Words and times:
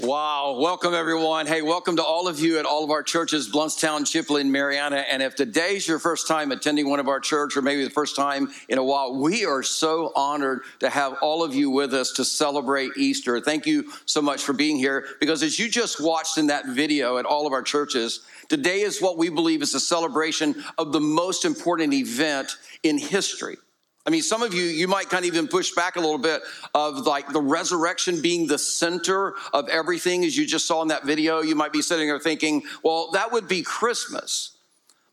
Wow. 0.00 0.58
Welcome, 0.58 0.92
everyone. 0.92 1.46
Hey, 1.46 1.62
welcome 1.62 1.94
to 1.96 2.02
all 2.02 2.26
of 2.26 2.40
you 2.40 2.58
at 2.58 2.66
all 2.66 2.82
of 2.82 2.90
our 2.90 3.04
churches, 3.04 3.48
Blountstown, 3.48 4.00
Chipley, 4.00 4.44
Marianna. 4.44 4.96
And 4.96 5.22
if 5.22 5.36
today's 5.36 5.86
your 5.86 6.00
first 6.00 6.26
time 6.26 6.50
attending 6.50 6.90
one 6.90 6.98
of 6.98 7.06
our 7.06 7.20
church 7.20 7.56
or 7.56 7.62
maybe 7.62 7.84
the 7.84 7.90
first 7.90 8.16
time 8.16 8.50
in 8.68 8.78
a 8.78 8.82
while, 8.82 9.14
we 9.14 9.44
are 9.44 9.62
so 9.62 10.10
honored 10.16 10.62
to 10.80 10.90
have 10.90 11.14
all 11.22 11.44
of 11.44 11.54
you 11.54 11.70
with 11.70 11.94
us 11.94 12.10
to 12.14 12.24
celebrate 12.24 12.90
Easter. 12.96 13.40
Thank 13.40 13.66
you 13.66 13.92
so 14.04 14.20
much 14.20 14.42
for 14.42 14.52
being 14.52 14.78
here 14.78 15.06
because 15.20 15.44
as 15.44 15.60
you 15.60 15.68
just 15.68 16.02
watched 16.02 16.38
in 16.38 16.48
that 16.48 16.66
video 16.66 17.18
at 17.18 17.24
all 17.24 17.46
of 17.46 17.52
our 17.52 17.62
churches, 17.62 18.22
today 18.48 18.80
is 18.80 19.00
what 19.00 19.16
we 19.16 19.28
believe 19.28 19.62
is 19.62 19.76
a 19.76 19.80
celebration 19.80 20.64
of 20.76 20.90
the 20.90 21.00
most 21.00 21.44
important 21.44 21.94
event 21.94 22.56
in 22.82 22.98
history. 22.98 23.58
I 24.06 24.10
mean, 24.10 24.22
some 24.22 24.42
of 24.42 24.52
you, 24.52 24.64
you 24.64 24.86
might 24.86 25.08
kind 25.08 25.24
of 25.24 25.34
even 25.34 25.48
push 25.48 25.72
back 25.72 25.96
a 25.96 26.00
little 26.00 26.18
bit 26.18 26.42
of 26.74 27.06
like 27.06 27.32
the 27.32 27.40
resurrection 27.40 28.20
being 28.20 28.46
the 28.46 28.58
center 28.58 29.34
of 29.52 29.68
everything, 29.68 30.24
as 30.24 30.36
you 30.36 30.46
just 30.46 30.66
saw 30.66 30.82
in 30.82 30.88
that 30.88 31.04
video. 31.04 31.40
You 31.40 31.54
might 31.54 31.72
be 31.72 31.80
sitting 31.80 32.08
there 32.08 32.18
thinking, 32.18 32.62
well, 32.82 33.10
that 33.12 33.32
would 33.32 33.48
be 33.48 33.62
Christmas. 33.62 34.58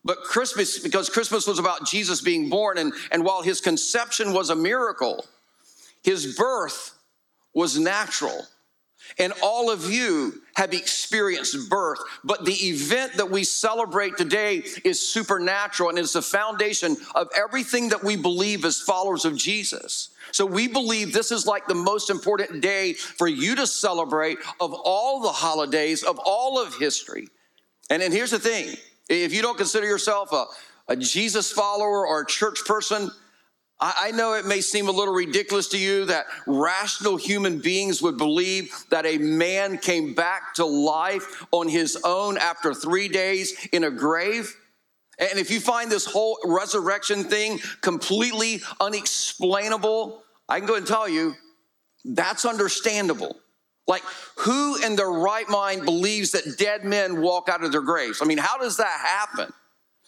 But 0.04 0.24
Christmas, 0.24 0.80
because 0.80 1.10
Christmas 1.10 1.48
was 1.48 1.60
about 1.60 1.86
Jesus 1.86 2.22
being 2.22 2.50
born, 2.50 2.78
and, 2.78 2.92
and 3.12 3.24
while 3.24 3.44
his 3.44 3.62
conception 3.62 4.34
was 4.34 4.50
a 4.50 4.56
miracle, 4.56 5.26
his 6.04 6.36
birth 6.36 6.98
was 7.54 7.78
natural. 7.80 8.46
And 9.18 9.34
all 9.42 9.70
of 9.70 9.92
you 9.92 10.42
have 10.56 10.74
experienced 10.74 11.70
birth. 11.70 12.00
But 12.24 12.46
the 12.46 12.54
event 12.54 13.14
that 13.18 13.30
we 13.30 13.44
celebrate 13.44 14.18
today 14.18 14.64
is 14.84 15.06
supernatural 15.08 15.90
and 15.90 16.00
is 16.00 16.14
the 16.14 16.22
foundation 16.22 16.98
of 17.16 17.30
everything 17.36 17.90
that 17.90 18.04
we 18.04 18.16
believe 18.16 18.64
as 18.66 18.82
followers 18.82 19.26
of 19.26 19.38
Jesus. 19.38 20.10
So 20.32 20.46
we 20.46 20.68
believe 20.68 21.14
this 21.14 21.32
is 21.32 21.46
like 21.46 21.68
the 21.68 21.76
most 21.76 22.10
important 22.10 22.62
day 22.62 22.94
for 22.94 23.28
you 23.28 23.56
to 23.56 23.68
celebrate 23.68 24.38
of 24.60 24.74
all 24.74 25.22
the 25.22 25.30
holidays, 25.30 26.04
of 26.04 26.20
all 26.24 26.62
of 26.62 26.76
history. 26.76 27.28
And 27.90 28.02
here's 28.02 28.32
the 28.32 28.40
thing 28.40 28.76
if 29.10 29.34
you 29.34 29.42
don't 29.42 29.58
consider 29.58 29.86
yourself 29.86 30.32
a, 30.32 30.46
a 30.88 30.96
Jesus 30.96 31.52
follower 31.52 32.08
or 32.08 32.22
a 32.22 32.26
church 32.26 32.64
person, 32.66 33.12
I 33.84 34.12
know 34.12 34.34
it 34.34 34.46
may 34.46 34.62
seem 34.62 34.88
a 34.90 34.92
little 34.92 35.14
ridiculous 35.14 35.68
to 35.70 35.78
you 35.78 36.06
that 36.06 36.28
rational 36.46 37.18
human 37.18 37.58
beings 37.58 38.00
would 38.00 38.16
believe 38.16 38.72
that 38.92 39.08
a 39.08 39.18
man 39.18 39.80
came 39.80 40.14
back 40.14 40.54
to 40.56 40.66
life 40.66 41.44
on 41.52 41.68
his 41.68 41.98
own 42.04 42.38
after 42.38 42.76
three 42.76 43.08
days 43.08 43.68
in 43.72 43.84
a 43.84 43.90
grave. 43.90 44.56
And 45.18 45.40
if 45.40 45.50
you 45.50 45.60
find 45.60 45.90
this 45.92 46.06
whole 46.06 46.38
resurrection 46.46 47.24
thing 47.24 47.60
completely 47.82 48.62
unexplainable, 48.80 50.22
I 50.48 50.60
can 50.60 50.68
go 50.68 50.76
and 50.76 50.86
tell 50.86 51.10
you 51.10 51.34
that's 52.06 52.46
understandable. 52.46 53.36
Like, 53.88 54.04
who 54.38 54.76
in 54.84 54.96
their 54.96 55.10
right 55.10 55.50
mind 55.50 55.86
believes 55.86 56.32
that 56.32 56.60
dead 56.60 56.86
men 56.86 57.20
walk 57.20 57.50
out 57.50 57.64
of 57.64 57.72
their 57.72 57.82
graves? 57.82 58.20
I 58.22 58.26
mean, 58.26 58.38
how 58.38 58.60
does 58.60 58.78
that 58.78 59.00
happen? 59.00 59.52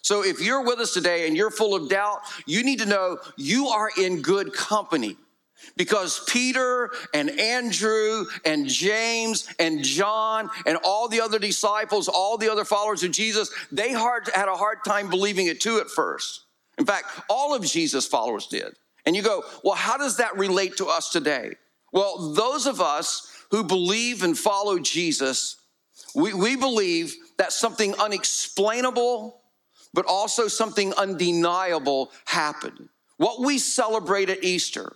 So 0.04 0.22
if 0.22 0.38
you're 0.38 0.62
with 0.62 0.80
us 0.80 0.92
today 0.92 1.26
and 1.26 1.34
you're 1.34 1.50
full 1.50 1.74
of 1.74 1.88
doubt, 1.88 2.20
you 2.44 2.62
need 2.62 2.80
to 2.80 2.86
know 2.86 3.16
you 3.38 3.68
are 3.68 3.88
in 3.98 4.20
good 4.20 4.52
company 4.52 5.16
because 5.78 6.22
Peter 6.28 6.90
and 7.14 7.30
Andrew 7.40 8.26
and 8.44 8.68
James 8.68 9.48
and 9.58 9.82
John 9.82 10.50
and 10.66 10.76
all 10.84 11.08
the 11.08 11.22
other 11.22 11.38
disciples, 11.38 12.08
all 12.08 12.36
the 12.36 12.52
other 12.52 12.66
followers 12.66 13.02
of 13.02 13.12
Jesus, 13.12 13.50
they 13.72 13.92
had 13.92 14.46
a 14.46 14.54
hard 14.54 14.84
time 14.86 15.08
believing 15.08 15.46
it 15.46 15.62
too 15.62 15.78
at 15.78 15.88
first. 15.88 16.42
In 16.76 16.84
fact, 16.84 17.06
all 17.30 17.54
of 17.54 17.64
Jesus' 17.64 18.06
followers 18.06 18.46
did. 18.46 18.76
And 19.06 19.16
you 19.16 19.22
go, 19.22 19.42
well, 19.62 19.74
how 19.74 19.96
does 19.96 20.18
that 20.18 20.36
relate 20.36 20.76
to 20.76 20.86
us 20.86 21.08
today? 21.08 21.54
Well, 21.94 22.34
those 22.34 22.66
of 22.66 22.78
us 22.78 23.26
who 23.50 23.64
believe 23.64 24.22
and 24.22 24.36
follow 24.36 24.78
Jesus, 24.78 25.56
we, 26.14 26.34
we 26.34 26.56
believe 26.56 27.14
that 27.38 27.54
something 27.54 27.94
unexplainable 27.94 29.40
but 29.94 30.04
also 30.06 30.48
something 30.48 30.92
undeniable 30.94 32.10
happened. 32.26 32.88
What 33.16 33.40
we 33.40 33.58
celebrate 33.58 34.28
at 34.28 34.44
Easter, 34.44 34.92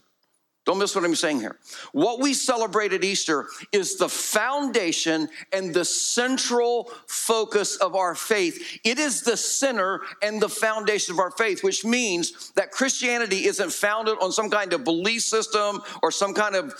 don't 0.66 0.78
miss 0.78 0.94
what 0.94 1.04
I'm 1.04 1.14
saying 1.14 1.40
here. 1.40 1.56
What 1.92 2.20
we 2.20 2.34
celebrate 2.34 2.92
at 2.92 3.02
Easter 3.02 3.46
is 3.72 3.96
the 3.96 4.08
foundation 4.08 5.30
and 5.50 5.72
the 5.72 5.84
central 5.84 6.90
focus 7.06 7.76
of 7.76 7.94
our 7.94 8.14
faith. 8.14 8.78
It 8.84 8.98
is 8.98 9.22
the 9.22 9.38
center 9.38 10.02
and 10.20 10.42
the 10.42 10.48
foundation 10.50 11.14
of 11.14 11.20
our 11.20 11.30
faith, 11.30 11.64
which 11.64 11.86
means 11.86 12.50
that 12.56 12.70
Christianity 12.70 13.46
isn't 13.46 13.72
founded 13.72 14.18
on 14.20 14.30
some 14.30 14.50
kind 14.50 14.74
of 14.74 14.84
belief 14.84 15.22
system 15.22 15.80
or 16.02 16.10
some 16.10 16.34
kind 16.34 16.54
of 16.54 16.74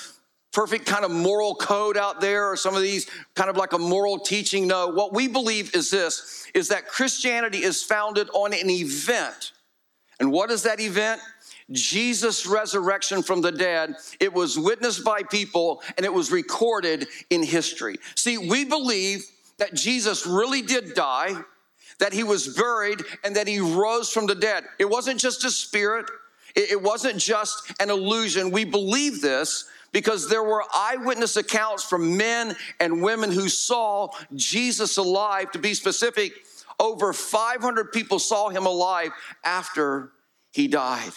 perfect 0.52 0.86
kind 0.86 1.04
of 1.04 1.10
moral 1.10 1.54
code 1.54 1.96
out 1.96 2.20
there 2.20 2.50
or 2.50 2.56
some 2.56 2.74
of 2.74 2.82
these 2.82 3.08
kind 3.34 3.50
of 3.50 3.56
like 3.56 3.72
a 3.72 3.78
moral 3.78 4.18
teaching. 4.18 4.66
No, 4.66 4.88
what 4.88 5.12
we 5.12 5.28
believe 5.28 5.74
is 5.74 5.90
this 5.90 6.46
is 6.54 6.68
that 6.68 6.88
Christianity 6.88 7.62
is 7.62 7.82
founded 7.82 8.28
on 8.32 8.52
an 8.52 8.70
event. 8.70 9.52
And 10.20 10.32
what 10.32 10.50
is 10.50 10.62
that 10.64 10.80
event? 10.80 11.20
Jesus' 11.70 12.46
resurrection 12.46 13.22
from 13.22 13.42
the 13.42 13.52
dead. 13.52 13.94
It 14.20 14.32
was 14.32 14.58
witnessed 14.58 15.04
by 15.04 15.22
people 15.22 15.82
and 15.96 16.06
it 16.06 16.12
was 16.12 16.32
recorded 16.32 17.08
in 17.30 17.42
history. 17.42 17.96
See, 18.14 18.38
we 18.38 18.64
believe 18.64 19.24
that 19.58 19.74
Jesus 19.74 20.26
really 20.26 20.62
did 20.62 20.94
die, 20.94 21.34
that 21.98 22.12
he 22.12 22.22
was 22.22 22.56
buried, 22.56 23.02
and 23.24 23.36
that 23.36 23.48
he 23.48 23.60
rose 23.60 24.10
from 24.10 24.26
the 24.26 24.34
dead. 24.34 24.64
It 24.78 24.88
wasn't 24.88 25.20
just 25.20 25.44
a 25.44 25.50
spirit, 25.50 26.06
it 26.58 26.82
wasn't 26.82 27.18
just 27.18 27.72
an 27.80 27.90
illusion. 27.90 28.50
We 28.50 28.64
believe 28.64 29.20
this 29.20 29.66
because 29.92 30.28
there 30.28 30.42
were 30.42 30.64
eyewitness 30.74 31.36
accounts 31.36 31.84
from 31.84 32.16
men 32.16 32.56
and 32.80 33.02
women 33.02 33.30
who 33.30 33.48
saw 33.48 34.08
Jesus 34.34 34.96
alive. 34.96 35.52
To 35.52 35.58
be 35.58 35.74
specific, 35.74 36.32
over 36.78 37.12
500 37.12 37.92
people 37.92 38.18
saw 38.18 38.48
him 38.48 38.66
alive 38.66 39.10
after 39.44 40.12
he 40.50 40.68
died 40.68 41.12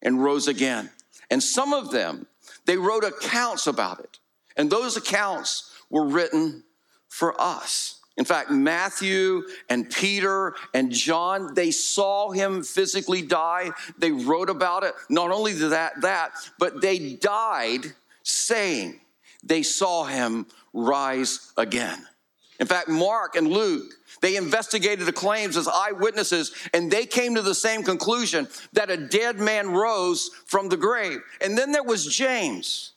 and 0.00 0.22
rose 0.22 0.48
again. 0.48 0.90
And 1.30 1.42
some 1.42 1.72
of 1.72 1.90
them, 1.90 2.26
they 2.64 2.76
wrote 2.76 3.04
accounts 3.04 3.66
about 3.66 4.00
it. 4.00 4.18
And 4.56 4.70
those 4.70 4.96
accounts 4.96 5.72
were 5.90 6.06
written 6.06 6.64
for 7.08 7.38
us. 7.40 7.97
In 8.18 8.24
fact, 8.24 8.50
Matthew 8.50 9.44
and 9.70 9.88
Peter 9.88 10.56
and 10.74 10.90
John, 10.90 11.54
they 11.54 11.70
saw 11.70 12.32
him 12.32 12.64
physically 12.64 13.22
die. 13.22 13.70
They 13.96 14.10
wrote 14.10 14.50
about 14.50 14.82
it. 14.82 14.94
Not 15.08 15.30
only 15.30 15.52
that, 15.52 16.00
that, 16.00 16.32
but 16.58 16.80
they 16.80 16.98
died 17.14 17.94
saying 18.24 19.00
they 19.44 19.62
saw 19.62 20.04
him 20.04 20.46
rise 20.72 21.52
again. 21.56 22.04
In 22.58 22.66
fact, 22.66 22.88
Mark 22.88 23.36
and 23.36 23.46
Luke, 23.46 23.94
they 24.20 24.34
investigated 24.34 25.06
the 25.06 25.12
claims 25.12 25.56
as 25.56 25.68
eyewitnesses 25.68 26.52
and 26.74 26.90
they 26.90 27.06
came 27.06 27.36
to 27.36 27.42
the 27.42 27.54
same 27.54 27.84
conclusion 27.84 28.48
that 28.72 28.90
a 28.90 28.96
dead 28.96 29.38
man 29.38 29.70
rose 29.70 30.32
from 30.46 30.68
the 30.68 30.76
grave. 30.76 31.20
And 31.40 31.56
then 31.56 31.70
there 31.70 31.84
was 31.84 32.04
James. 32.04 32.94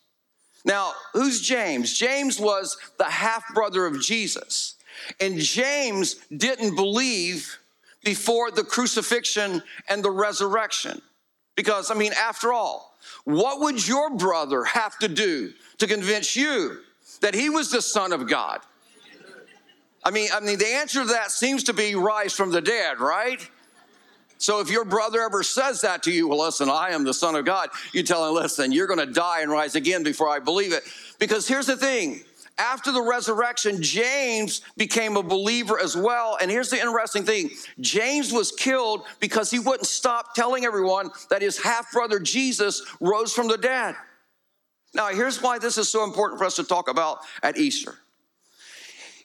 Now, 0.66 0.94
who's 1.14 1.42
James? 1.42 1.96
James 1.96 2.40
was 2.40 2.78
the 2.98 3.04
half 3.04 3.54
brother 3.54 3.86
of 3.86 4.02
Jesus. 4.02 4.78
And 5.19 5.38
James 5.38 6.16
didn't 6.35 6.75
believe 6.75 7.57
before 8.03 8.51
the 8.51 8.63
crucifixion 8.63 9.62
and 9.88 10.03
the 10.03 10.12
resurrection. 10.12 11.01
Because, 11.56 11.91
I 11.91 11.95
mean, 11.95 12.13
after 12.13 12.53
all, 12.53 12.95
what 13.25 13.59
would 13.59 13.88
your 13.88 14.09
brother 14.16 14.63
have 14.63 14.97
to 15.00 15.07
do 15.07 15.53
to 15.78 15.88
convince 15.88 16.35
you 16.35 16.79
that 17.22 17.35
he 17.35 17.50
was 17.50 17.69
the 17.69 17.81
Son 17.81 18.13
of 18.13 18.28
God? 18.28 18.62
I 20.03 20.09
mean, 20.09 20.29
I 20.34 20.39
mean, 20.39 20.57
the 20.57 20.67
answer 20.67 21.01
to 21.01 21.09
that 21.09 21.31
seems 21.31 21.63
to 21.66 21.73
be 21.73 21.94
rise 21.94 22.33
from 22.33 22.51
the 22.51 22.62
dead, 22.62 23.00
right? 23.00 23.47
So 24.39 24.59
if 24.59 24.72
your 24.72 24.85
brother 24.85 25.22
ever 25.22 25.44
says 25.44 25.81
that 25.81 26.01
to 26.03 26.12
you, 26.12 26.28
well, 26.28 26.39
listen, 26.39 26.68
I 26.68 26.89
am 26.89 27.03
the 27.03 27.13
Son 27.13 27.35
of 27.35 27.45
God, 27.45 27.69
you 27.94 28.01
tell 28.01 28.28
him, 28.28 28.33
listen, 28.33 28.72
you're 28.72 28.88
going 28.88 29.00
to 29.00 29.13
die 29.13 29.41
and 29.41 29.51
rise 29.51 29.75
again 29.75 30.01
before 30.01 30.29
I 30.29 30.39
believe 30.39 30.73
it. 30.73 30.81
Because 31.19 31.47
here's 31.47 31.68
the 31.68 31.78
thing 31.78 32.22
after 32.62 32.92
the 32.92 33.02
resurrection, 33.02 33.81
James 33.81 34.62
became 34.78 35.18
a 35.18 35.24
believer 35.24 35.80
as 35.80 35.98
well. 35.98 36.38
And 36.40 36.52
here's 36.52 36.69
the 36.69 36.80
interesting 36.80 37.24
thing 37.24 37.50
James 37.80 38.31
was 38.31 38.52
killed 38.52 39.06
because 39.19 39.50
he 39.50 39.58
wouldn't 39.58 39.88
stop 39.88 40.36
telling 40.36 40.63
everyone 40.63 41.10
that 41.31 41.42
his 41.42 41.58
half 41.58 41.92
brother 41.92 42.19
Jesus 42.19 42.84
rose 43.02 43.34
from 43.34 43.48
the 43.48 43.58
dead. 43.58 43.96
Now, 44.94 45.08
here's 45.08 45.42
why 45.42 45.58
this 45.58 45.80
is 45.80 45.90
so 45.90 46.04
important 46.04 46.38
for 46.38 46.46
us 46.46 46.56
to 46.58 46.63
talk 46.63 46.88
about 46.88 47.19
at 47.42 47.58
Easter. 47.58 47.96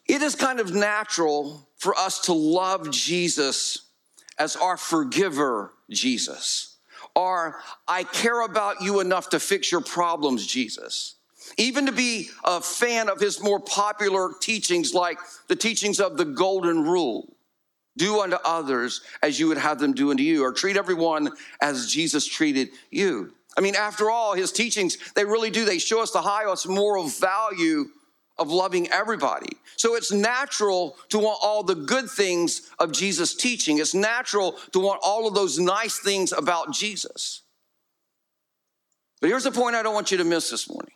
It 0.06 0.22
is 0.22 0.34
kind 0.34 0.58
of 0.58 0.72
natural 0.72 1.68
for 1.76 1.94
us 1.94 2.20
to 2.22 2.32
love 2.32 2.90
Jesus 2.90 3.82
as 4.38 4.56
our 4.56 4.78
forgiver, 4.78 5.72
Jesus, 5.90 6.76
or 7.14 7.60
I 7.86 8.04
care 8.04 8.42
about 8.42 8.80
you 8.80 9.00
enough 9.00 9.30
to 9.30 9.40
fix 9.40 9.70
your 9.70 9.80
problems, 9.82 10.46
Jesus 10.46 11.15
even 11.56 11.86
to 11.86 11.92
be 11.92 12.30
a 12.44 12.60
fan 12.60 13.08
of 13.08 13.20
his 13.20 13.42
more 13.42 13.60
popular 13.60 14.32
teachings, 14.40 14.94
like 14.94 15.18
the 15.48 15.56
teachings 15.56 16.00
of 16.00 16.16
the 16.16 16.24
Golden 16.24 16.82
Rule 16.84 17.36
do 17.96 18.20
unto 18.20 18.36
others 18.44 19.00
as 19.22 19.40
you 19.40 19.48
would 19.48 19.58
have 19.58 19.78
them 19.78 19.94
do 19.94 20.10
unto 20.10 20.22
you, 20.22 20.44
or 20.44 20.52
treat 20.52 20.76
everyone 20.76 21.30
as 21.60 21.90
Jesus 21.90 22.26
treated 22.26 22.68
you. 22.90 23.32
I 23.56 23.62
mean, 23.62 23.74
after 23.74 24.10
all, 24.10 24.34
his 24.34 24.52
teachings, 24.52 24.98
they 25.14 25.24
really 25.24 25.50
do, 25.50 25.64
they 25.64 25.78
show 25.78 26.02
us 26.02 26.10
the 26.10 26.20
highest 26.20 26.68
moral 26.68 27.08
value 27.08 27.86
of 28.38 28.50
loving 28.50 28.90
everybody. 28.90 29.56
So 29.76 29.94
it's 29.94 30.12
natural 30.12 30.96
to 31.08 31.18
want 31.18 31.38
all 31.42 31.62
the 31.62 31.74
good 31.74 32.10
things 32.10 32.70
of 32.78 32.92
Jesus' 32.92 33.34
teaching. 33.34 33.78
It's 33.78 33.94
natural 33.94 34.52
to 34.72 34.80
want 34.80 35.00
all 35.02 35.26
of 35.26 35.34
those 35.34 35.58
nice 35.58 35.98
things 35.98 36.32
about 36.32 36.72
Jesus. 36.74 37.42
But 39.22 39.30
here's 39.30 39.44
the 39.44 39.52
point 39.52 39.74
I 39.74 39.82
don't 39.82 39.94
want 39.94 40.10
you 40.10 40.18
to 40.18 40.24
miss 40.24 40.50
this 40.50 40.68
morning 40.68 40.95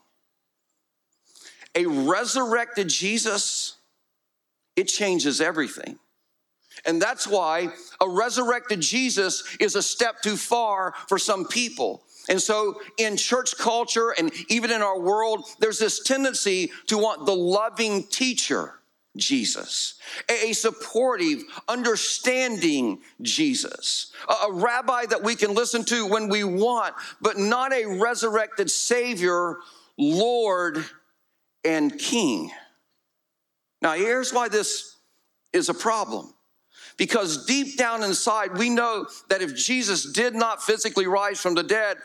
a 1.75 1.87
resurrected 1.87 2.89
Jesus, 2.89 3.77
it 4.77 4.85
changes 4.85 5.41
everything. 5.41 5.99
And 6.85 7.01
that's 7.01 7.27
why 7.27 7.69
a 8.01 8.09
resurrected 8.09 8.81
Jesus 8.81 9.45
is 9.61 9.77
a 9.77 9.83
step 9.83 10.23
too 10.23 10.37
far 10.37 10.95
for 11.09 11.19
some 11.19 11.47
people. 11.47 12.03
And 12.29 12.41
so, 12.41 12.81
in 12.99 13.17
church 13.17 13.57
culture 13.59 14.15
and 14.17 14.31
even 14.49 14.71
in 14.71 14.83
our 14.83 14.99
world, 14.99 15.45
there's 15.59 15.79
this 15.79 16.03
tendency 16.03 16.71
to 16.87 16.99
want 16.99 17.27
the 17.27 17.35
loving 17.35 18.05
teacher, 18.05 18.75
Jesus, 19.17 19.95
a 20.29 20.53
supportive, 20.53 21.43
understanding 21.67 23.01
Jesus, 23.21 24.13
a 24.29 24.53
rabbi 24.53 25.07
that 25.07 25.23
we 25.23 25.35
can 25.35 25.55
listen 25.55 25.85
to 25.87 26.07
when 26.07 26.29
we 26.29 26.45
want, 26.45 26.95
but 27.21 27.39
not 27.39 27.73
a 27.73 27.87
resurrected 27.87 28.71
Savior, 28.71 29.57
Lord, 29.99 30.85
and 31.65 31.99
King. 31.99 32.51
Now, 33.83 33.95
here's 33.95 34.33
why 34.33 34.49
this 34.49 34.97
is 35.53 35.69
a 35.69 35.75
problem. 35.75 36.33
Because 36.97 37.47
deep 37.47 37.79
down 37.79 38.03
inside, 38.03 38.59
we 38.59 38.69
know 38.69 39.07
that 39.29 39.43
if 39.43 39.57
Jesus 39.57 40.13
did 40.13 40.35
not 40.35 40.63
physically 40.63 41.07
rise 41.07 41.41
from 41.41 41.55
the 41.55 41.63
dead, 41.63 41.97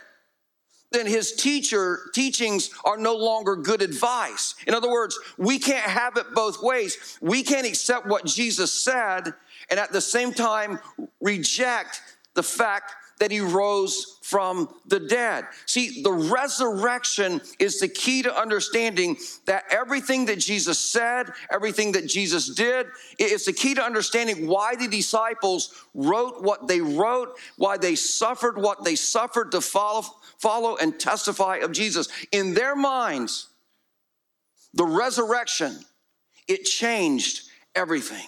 then 0.91 1.05
his 1.05 1.33
teacher 1.33 1.99
teachings 2.13 2.69
are 2.85 2.97
no 2.97 3.15
longer 3.15 3.55
good 3.55 3.81
advice. 3.81 4.55
In 4.65 4.73
other 4.73 4.89
words, 4.89 5.19
we 5.37 5.59
can't 5.59 5.83
have 5.83 6.15
it 6.15 6.27
both 6.33 6.61
ways. 6.61 7.17
We 7.21 7.43
can't 7.43 7.67
accept 7.67 8.07
what 8.07 8.25
Jesus 8.25 8.71
said 8.71 9.33
and 9.69 9.79
at 9.79 9.91
the 9.91 10.01
same 10.01 10.31
time 10.33 10.79
reject 11.19 12.01
the 12.33 12.43
fact 12.43 12.93
that 13.19 13.31
he 13.31 13.39
rose 13.39 14.17
from 14.21 14.67
the 14.87 14.99
dead. 14.99 15.45
See, 15.65 16.01
the 16.01 16.11
resurrection 16.11 17.41
is 17.59 17.79
the 17.79 17.87
key 17.87 18.23
to 18.23 18.35
understanding 18.35 19.17
that 19.45 19.63
everything 19.69 20.25
that 20.25 20.39
Jesus 20.39 20.79
said, 20.79 21.31
everything 21.51 21.93
that 21.93 22.07
Jesus 22.07 22.53
did, 22.53 22.87
it's 23.17 23.45
the 23.45 23.53
key 23.53 23.75
to 23.75 23.83
understanding 23.83 24.47
why 24.47 24.75
the 24.75 24.87
disciples 24.87 25.73
wrote 25.93 26.43
what 26.43 26.67
they 26.67 26.81
wrote, 26.81 27.37
why 27.57 27.77
they 27.77 27.95
suffered 27.95 28.57
what 28.57 28.83
they 28.83 28.95
suffered 28.95 29.51
to 29.51 29.61
follow, 29.61 30.03
follow 30.39 30.75
and 30.77 30.99
testify 30.99 31.57
of 31.57 31.71
Jesus. 31.71 32.09
In 32.31 32.53
their 32.53 32.75
minds, 32.75 33.47
the 34.73 34.85
resurrection, 34.85 35.79
it 36.47 36.65
changed 36.65 37.43
everything. 37.75 38.27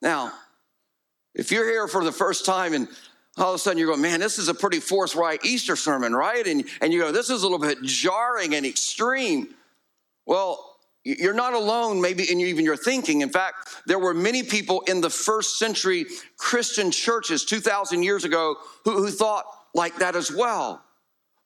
Now, 0.00 0.32
if 1.34 1.52
you're 1.52 1.68
here 1.68 1.88
for 1.88 2.04
the 2.04 2.12
first 2.12 2.44
time 2.44 2.74
and 2.74 2.88
all 3.38 3.50
of 3.50 3.54
a 3.54 3.58
sudden 3.58 3.78
you 3.78 3.86
go, 3.86 3.96
man, 3.96 4.20
this 4.20 4.38
is 4.38 4.48
a 4.48 4.54
pretty 4.54 4.78
forthright 4.78 5.44
Easter 5.44 5.76
sermon, 5.76 6.14
right? 6.14 6.46
And, 6.46 6.64
and 6.80 6.92
you 6.92 7.00
go, 7.00 7.12
this 7.12 7.30
is 7.30 7.42
a 7.42 7.46
little 7.48 7.58
bit 7.58 7.82
jarring 7.82 8.54
and 8.54 8.66
extreme. 8.66 9.54
Well, 10.26 10.76
you're 11.04 11.34
not 11.34 11.54
alone, 11.54 12.00
maybe 12.00 12.30
in 12.30 12.40
even 12.40 12.64
your 12.64 12.76
thinking. 12.76 13.22
In 13.22 13.30
fact, 13.30 13.82
there 13.86 13.98
were 13.98 14.14
many 14.14 14.42
people 14.42 14.82
in 14.82 15.00
the 15.00 15.10
first 15.10 15.58
century 15.58 16.06
Christian 16.36 16.90
churches 16.90 17.44
2,000 17.44 18.02
years 18.02 18.24
ago 18.24 18.56
who, 18.84 18.92
who 18.98 19.10
thought 19.10 19.44
like 19.74 19.96
that 19.96 20.14
as 20.14 20.30
well. 20.30 20.82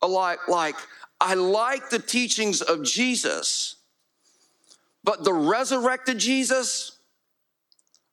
Like, 0.03 0.47
like, 0.49 0.77
I 1.21 1.35
like 1.35 1.89
the 1.91 1.99
teachings 1.99 2.61
of 2.61 2.85
Jesus, 2.85 3.77
but 5.03 5.25
the 5.25 5.33
resurrected 5.33 6.19
Jesus, 6.19 6.99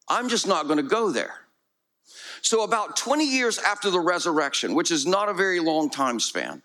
I'm 0.08 0.30
just 0.30 0.48
not 0.48 0.68
going 0.68 0.78
to 0.78 0.84
go 0.84 1.12
there. 1.12 1.43
So, 2.44 2.64
about 2.64 2.98
20 2.98 3.26
years 3.26 3.58
after 3.58 3.90
the 3.90 4.02
resurrection, 4.02 4.76
which 4.76 4.92
is 4.92 5.06
not 5.06 5.30
a 5.30 5.34
very 5.34 5.62
long 5.62 5.90
time 5.90 6.20
span, 6.20 6.62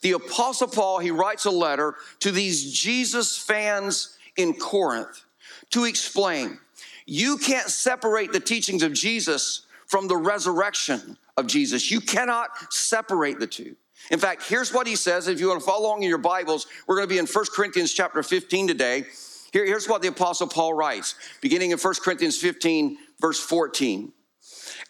the 0.00 0.12
Apostle 0.12 0.66
Paul, 0.66 0.98
he 0.98 1.10
writes 1.10 1.44
a 1.44 1.50
letter 1.50 1.96
to 2.20 2.30
these 2.30 2.72
Jesus 2.72 3.36
fans 3.36 4.16
in 4.36 4.54
Corinth 4.54 5.22
to 5.70 5.84
explain 5.84 6.58
you 7.06 7.36
can't 7.36 7.68
separate 7.68 8.32
the 8.32 8.40
teachings 8.40 8.82
of 8.82 8.94
Jesus 8.94 9.66
from 9.86 10.08
the 10.08 10.16
resurrection 10.16 11.18
of 11.36 11.46
Jesus. 11.46 11.90
You 11.90 12.00
cannot 12.00 12.72
separate 12.72 13.38
the 13.38 13.46
two. 13.46 13.76
In 14.10 14.18
fact, 14.18 14.48
here's 14.48 14.72
what 14.72 14.86
he 14.86 14.96
says. 14.96 15.28
If 15.28 15.38
you 15.38 15.48
want 15.48 15.60
to 15.60 15.66
follow 15.66 15.86
along 15.86 16.02
in 16.02 16.08
your 16.08 16.18
Bibles, 16.18 16.66
we're 16.86 16.96
going 16.96 17.08
to 17.08 17.14
be 17.14 17.18
in 17.18 17.26
1 17.26 17.44
Corinthians 17.54 17.92
chapter 17.92 18.22
15 18.22 18.68
today. 18.68 19.04
Here, 19.52 19.66
here's 19.66 19.88
what 19.88 20.00
the 20.00 20.08
Apostle 20.08 20.46
Paul 20.46 20.72
writes, 20.72 21.14
beginning 21.42 21.72
in 21.72 21.78
1 21.78 21.94
Corinthians 22.02 22.38
15, 22.38 22.96
verse 23.20 23.40
14. 23.40 24.12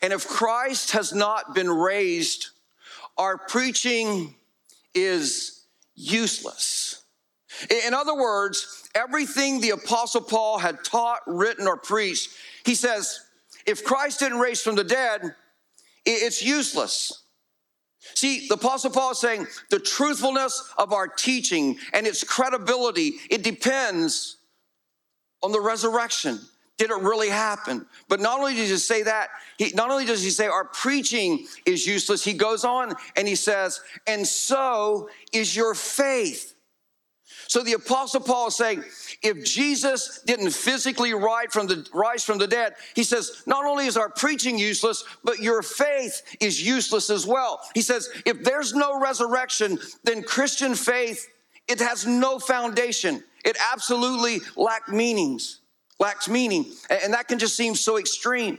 And 0.03 0.13
if 0.13 0.27
Christ 0.27 0.93
has 0.93 1.13
not 1.13 1.55
been 1.55 1.71
raised, 1.71 2.51
our 3.17 3.39
preaching 3.39 4.35
is 4.95 5.65
useless. 5.95 7.03
In 7.87 7.95
other 7.95 8.15
words, 8.15 8.89
everything 8.95 9.61
the 9.61 9.71
Apostle 9.71 10.21
Paul 10.21 10.59
had 10.59 10.83
taught, 10.83 11.21
written, 11.27 11.69
or 11.69 11.77
preached, 11.77 12.31
he 12.65 12.75
says, 12.75 13.21
if 13.67 13.85
Christ 13.85 14.21
didn't 14.21 14.41
raise 14.41 14.61
from 14.61 14.75
the 14.75 14.85
dead, 14.85 15.35
it's 16.05 16.43
useless. 16.43 17.23
See, 18.15 18.47
the 18.49 18.55
Apostle 18.55 18.91
Paul 18.91 19.13
is 19.13 19.19
saying 19.19 19.47
the 19.71 19.79
truthfulness 19.79 20.73
of 20.77 20.93
our 20.93 21.09
teaching 21.09 21.79
and 21.93 22.07
its 22.07 22.23
credibility, 22.23 23.15
it 23.31 23.43
depends 23.43 24.37
on 25.43 25.53
the 25.53 25.61
resurrection. 25.61 26.41
Did 26.77 26.91
it 26.91 26.99
really 26.99 27.29
happen? 27.29 27.87
But 28.09 28.21
not 28.21 28.41
only 28.41 28.57
does 28.57 28.69
he 28.69 28.77
say 28.79 29.05
that, 29.05 29.29
he, 29.59 29.71
not 29.75 29.91
only 29.91 30.05
does 30.05 30.23
he 30.23 30.31
say 30.31 30.49
our 30.49 30.65
preaching 30.65 31.47
is 31.65 31.87
useless, 31.87 32.25
he 32.25 32.33
goes 32.33 32.65
on 32.65 32.95
and 33.17 33.29
he 33.29 33.37
says, 33.37 33.81
and 34.09 34.27
so 34.27 35.09
is 35.33 35.55
your 35.55 35.75
faith. 35.75 36.55
So 37.47 37.63
the 37.63 37.75
apostle 37.75 38.21
Paul 38.21 38.49
is 38.49 38.57
saying, 38.57 38.83
if 39.23 39.45
Jesus 39.45 40.21
didn't 40.27 40.51
physically 40.51 41.15
rise 41.15 41.53
from 41.53 41.69
the 41.69 42.49
dead, 42.51 42.75
he 42.97 43.05
says, 43.05 43.43
not 43.47 43.65
only 43.65 43.87
is 43.87 43.97
our 43.97 44.09
preaching 44.09 44.59
useless, 44.59 45.05
but 45.23 45.39
your 45.39 45.63
faith 45.63 46.23
is 46.41 46.61
useless 46.61 47.09
as 47.09 47.25
well. 47.25 47.61
He 47.75 47.83
says, 47.83 48.09
if 48.27 48.43
there's 48.43 48.75
no 48.75 49.01
resurrection, 49.01 49.79
then 50.03 50.25
Christian 50.25 50.75
faith, 50.75 51.29
it 51.69 51.79
has 51.79 52.05
no 52.07 52.41
foundation. 52.41 53.23
It 53.45 53.57
absolutely 53.73 54.41
lack 54.57 54.89
meanings 54.89 55.61
lacks 55.99 56.29
meaning. 56.29 56.67
And 56.91 57.15
that 57.15 57.29
can 57.29 57.39
just 57.39 57.57
seem 57.57 57.75
so 57.75 57.99
extreme. 57.99 58.59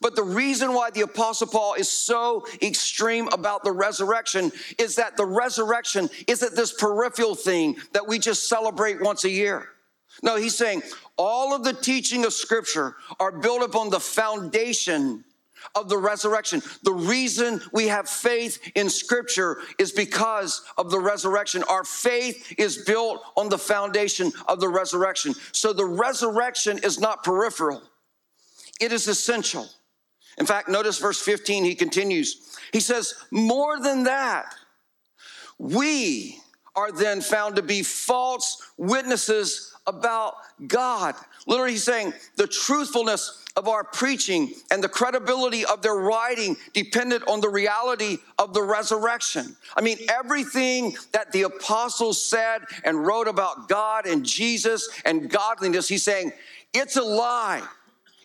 But 0.00 0.16
the 0.16 0.22
reason 0.22 0.74
why 0.74 0.90
the 0.90 1.02
Apostle 1.02 1.46
Paul 1.46 1.74
is 1.74 1.90
so 1.90 2.46
extreme 2.60 3.28
about 3.28 3.64
the 3.64 3.72
resurrection 3.72 4.52
is 4.78 4.96
that 4.96 5.16
the 5.16 5.24
resurrection 5.24 6.10
isn't 6.26 6.54
this 6.54 6.72
peripheral 6.72 7.34
thing 7.34 7.76
that 7.92 8.06
we 8.06 8.18
just 8.18 8.48
celebrate 8.48 9.00
once 9.00 9.24
a 9.24 9.30
year. 9.30 9.68
No, 10.22 10.36
he's 10.36 10.56
saying 10.56 10.82
all 11.16 11.54
of 11.54 11.62
the 11.64 11.72
teaching 11.72 12.24
of 12.24 12.32
Scripture 12.32 12.96
are 13.20 13.32
built 13.32 13.62
upon 13.62 13.90
the 13.90 14.00
foundation 14.00 15.24
of 15.74 15.88
the 15.88 15.98
resurrection. 15.98 16.62
The 16.82 16.92
reason 16.92 17.60
we 17.72 17.88
have 17.88 18.08
faith 18.08 18.58
in 18.74 18.88
scripture 18.88 19.58
is 19.78 19.92
because 19.92 20.62
of 20.78 20.90
the 20.90 21.00
resurrection. 21.00 21.62
Our 21.68 21.84
faith 21.84 22.54
is 22.58 22.78
built 22.78 23.22
on 23.36 23.48
the 23.48 23.58
foundation 23.58 24.32
of 24.48 24.60
the 24.60 24.68
resurrection. 24.68 25.34
So 25.52 25.72
the 25.72 25.84
resurrection 25.84 26.78
is 26.78 27.00
not 27.00 27.24
peripheral, 27.24 27.82
it 28.80 28.92
is 28.92 29.08
essential. 29.08 29.68
In 30.38 30.44
fact, 30.44 30.68
notice 30.68 30.98
verse 30.98 31.20
15, 31.20 31.64
he 31.64 31.74
continues. 31.74 32.58
He 32.72 32.80
says, 32.80 33.14
More 33.30 33.80
than 33.80 34.04
that, 34.04 34.54
we 35.58 36.38
are 36.74 36.92
then 36.92 37.22
found 37.22 37.56
to 37.56 37.62
be 37.62 37.82
false 37.82 38.62
witnesses 38.76 39.72
about 39.86 40.34
God. 40.66 41.14
Literally, 41.46 41.72
he's 41.72 41.84
saying 41.84 42.12
the 42.36 42.46
truthfulness 42.46 43.44
of 43.56 43.68
our 43.68 43.84
preaching 43.84 44.52
and 44.70 44.84
the 44.84 44.88
credibility 44.88 45.64
of 45.64 45.80
their 45.80 45.94
writing 45.94 46.56
depended 46.74 47.22
on 47.26 47.40
the 47.40 47.48
reality 47.48 48.18
of 48.38 48.52
the 48.52 48.62
resurrection. 48.62 49.56
I 49.76 49.80
mean, 49.80 49.96
everything 50.10 50.94
that 51.12 51.32
the 51.32 51.42
apostles 51.42 52.22
said 52.22 52.62
and 52.84 53.06
wrote 53.06 53.28
about 53.28 53.68
God 53.68 54.06
and 54.06 54.24
Jesus 54.24 54.88
and 55.04 55.30
godliness, 55.30 55.88
he's 55.88 56.02
saying 56.02 56.32
it's 56.74 56.96
a 56.96 57.02
lie 57.02 57.66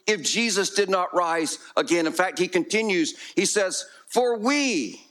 if 0.06 0.22
Jesus 0.22 0.72
did 0.72 0.90
not 0.90 1.14
rise 1.14 1.60
again. 1.78 2.08
In 2.08 2.14
fact, 2.14 2.38
he 2.38 2.48
continues, 2.48 3.18
he 3.36 3.46
says, 3.46 3.86
For 4.08 4.38
we, 4.38 5.02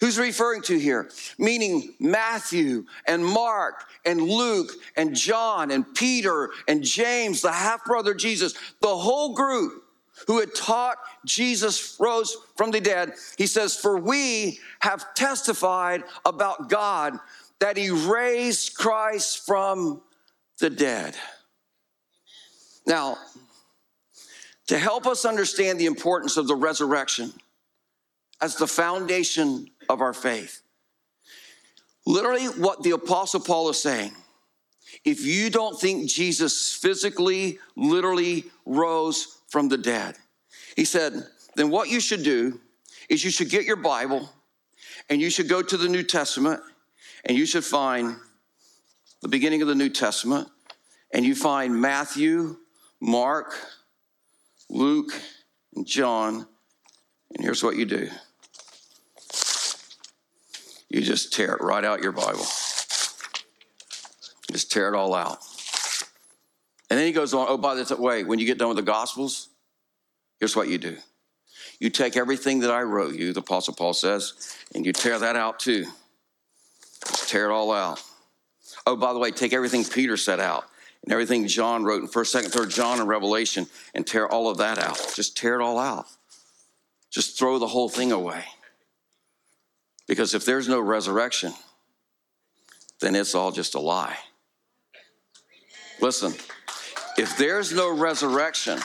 Who's 0.00 0.18
referring 0.18 0.62
to 0.62 0.78
here? 0.78 1.10
Meaning 1.38 1.94
Matthew 1.98 2.84
and 3.06 3.24
Mark 3.24 3.86
and 4.04 4.22
Luke 4.22 4.70
and 4.96 5.14
John 5.14 5.72
and 5.72 5.92
Peter 5.94 6.50
and 6.68 6.84
James, 6.84 7.42
the 7.42 7.50
half 7.50 7.84
brother 7.84 8.14
Jesus, 8.14 8.54
the 8.80 8.96
whole 8.96 9.34
group 9.34 9.82
who 10.26 10.38
had 10.38 10.54
taught 10.54 10.98
Jesus 11.24 11.96
rose 11.98 12.36
from 12.56 12.70
the 12.70 12.80
dead. 12.80 13.12
He 13.36 13.46
says, 13.46 13.76
For 13.76 13.98
we 13.98 14.60
have 14.80 15.14
testified 15.14 16.04
about 16.24 16.68
God 16.68 17.18
that 17.60 17.76
he 17.76 17.90
raised 17.90 18.76
Christ 18.76 19.46
from 19.46 20.00
the 20.60 20.70
dead. 20.70 21.16
Now, 22.86 23.18
to 24.68 24.78
help 24.78 25.06
us 25.06 25.24
understand 25.24 25.80
the 25.80 25.86
importance 25.86 26.36
of 26.36 26.46
the 26.46 26.54
resurrection 26.54 27.32
as 28.40 28.56
the 28.56 28.66
foundation 28.66 29.68
of 29.88 30.00
our 30.00 30.12
faith, 30.12 30.62
literally 32.06 32.46
what 32.46 32.82
the 32.82 32.90
Apostle 32.92 33.40
Paul 33.40 33.68
is 33.70 33.80
saying 33.80 34.12
if 35.04 35.24
you 35.24 35.50
don't 35.50 35.78
think 35.78 36.08
Jesus 36.08 36.74
physically, 36.74 37.58
literally 37.76 38.44
rose 38.66 39.38
from 39.48 39.68
the 39.68 39.78
dead, 39.78 40.16
he 40.76 40.84
said, 40.84 41.26
then 41.56 41.70
what 41.70 41.88
you 41.88 42.00
should 42.00 42.22
do 42.22 42.60
is 43.08 43.24
you 43.24 43.30
should 43.30 43.50
get 43.50 43.64
your 43.64 43.76
Bible 43.76 44.30
and 45.08 45.20
you 45.20 45.30
should 45.30 45.48
go 45.48 45.62
to 45.62 45.76
the 45.76 45.88
New 45.88 46.02
Testament 46.02 46.60
and 47.24 47.36
you 47.36 47.46
should 47.46 47.64
find 47.64 48.16
the 49.22 49.28
beginning 49.28 49.62
of 49.62 49.68
the 49.68 49.74
New 49.74 49.88
Testament 49.88 50.48
and 51.12 51.24
you 51.24 51.34
find 51.34 51.80
Matthew, 51.80 52.56
Mark, 53.00 53.54
Luke, 54.68 55.12
and 55.74 55.86
John. 55.86 56.46
And 57.34 57.44
here's 57.44 57.62
what 57.62 57.76
you 57.76 57.86
do 57.86 58.08
you 60.90 61.02
just 61.02 61.32
tear 61.32 61.54
it 61.54 61.60
right 61.60 61.84
out 61.84 62.02
your 62.02 62.12
Bible. 62.12 62.46
Just 64.50 64.72
tear 64.72 64.92
it 64.92 64.96
all 64.96 65.14
out. 65.14 65.38
And 66.90 66.98
then 66.98 67.06
he 67.06 67.12
goes 67.12 67.34
on, 67.34 67.46
oh, 67.48 67.58
by 67.58 67.74
the 67.74 67.96
way, 67.96 68.24
when 68.24 68.38
you 68.38 68.46
get 68.46 68.58
done 68.58 68.68
with 68.68 68.78
the 68.78 68.82
Gospels, 68.82 69.48
here's 70.40 70.56
what 70.56 70.68
you 70.68 70.78
do. 70.78 70.96
You 71.80 71.90
take 71.90 72.16
everything 72.16 72.60
that 72.60 72.70
I 72.70 72.82
wrote 72.82 73.14
you, 73.14 73.32
the 73.32 73.40
Apostle 73.40 73.74
Paul 73.74 73.92
says, 73.92 74.56
and 74.74 74.84
you 74.84 74.92
tear 74.92 75.18
that 75.18 75.36
out 75.36 75.60
too. 75.60 75.84
Just 77.06 77.28
tear 77.28 77.50
it 77.50 77.52
all 77.52 77.70
out. 77.72 78.02
Oh, 78.86 78.96
by 78.96 79.12
the 79.12 79.18
way, 79.18 79.30
take 79.30 79.52
everything 79.52 79.84
Peter 79.84 80.16
said 80.16 80.40
out 80.40 80.64
and 81.04 81.12
everything 81.12 81.46
John 81.46 81.84
wrote 81.84 82.02
in 82.02 82.08
1st, 82.08 82.44
2nd, 82.44 82.52
3rd 82.52 82.74
John 82.74 83.00
and 83.00 83.08
Revelation 83.08 83.66
and 83.94 84.06
tear 84.06 84.26
all 84.26 84.48
of 84.50 84.58
that 84.58 84.78
out. 84.78 85.12
Just 85.14 85.36
tear 85.36 85.60
it 85.60 85.62
all 85.62 85.78
out. 85.78 86.06
Just 87.10 87.38
throw 87.38 87.58
the 87.58 87.66
whole 87.66 87.88
thing 87.88 88.12
away. 88.12 88.44
Because 90.08 90.34
if 90.34 90.44
there's 90.44 90.66
no 90.68 90.80
resurrection, 90.80 91.52
then 93.00 93.14
it's 93.14 93.36
all 93.36 93.52
just 93.52 93.76
a 93.76 93.80
lie. 93.80 94.16
Listen, 96.00 96.32
if 97.16 97.36
there's 97.36 97.72
no 97.72 97.96
resurrection, 97.96 98.78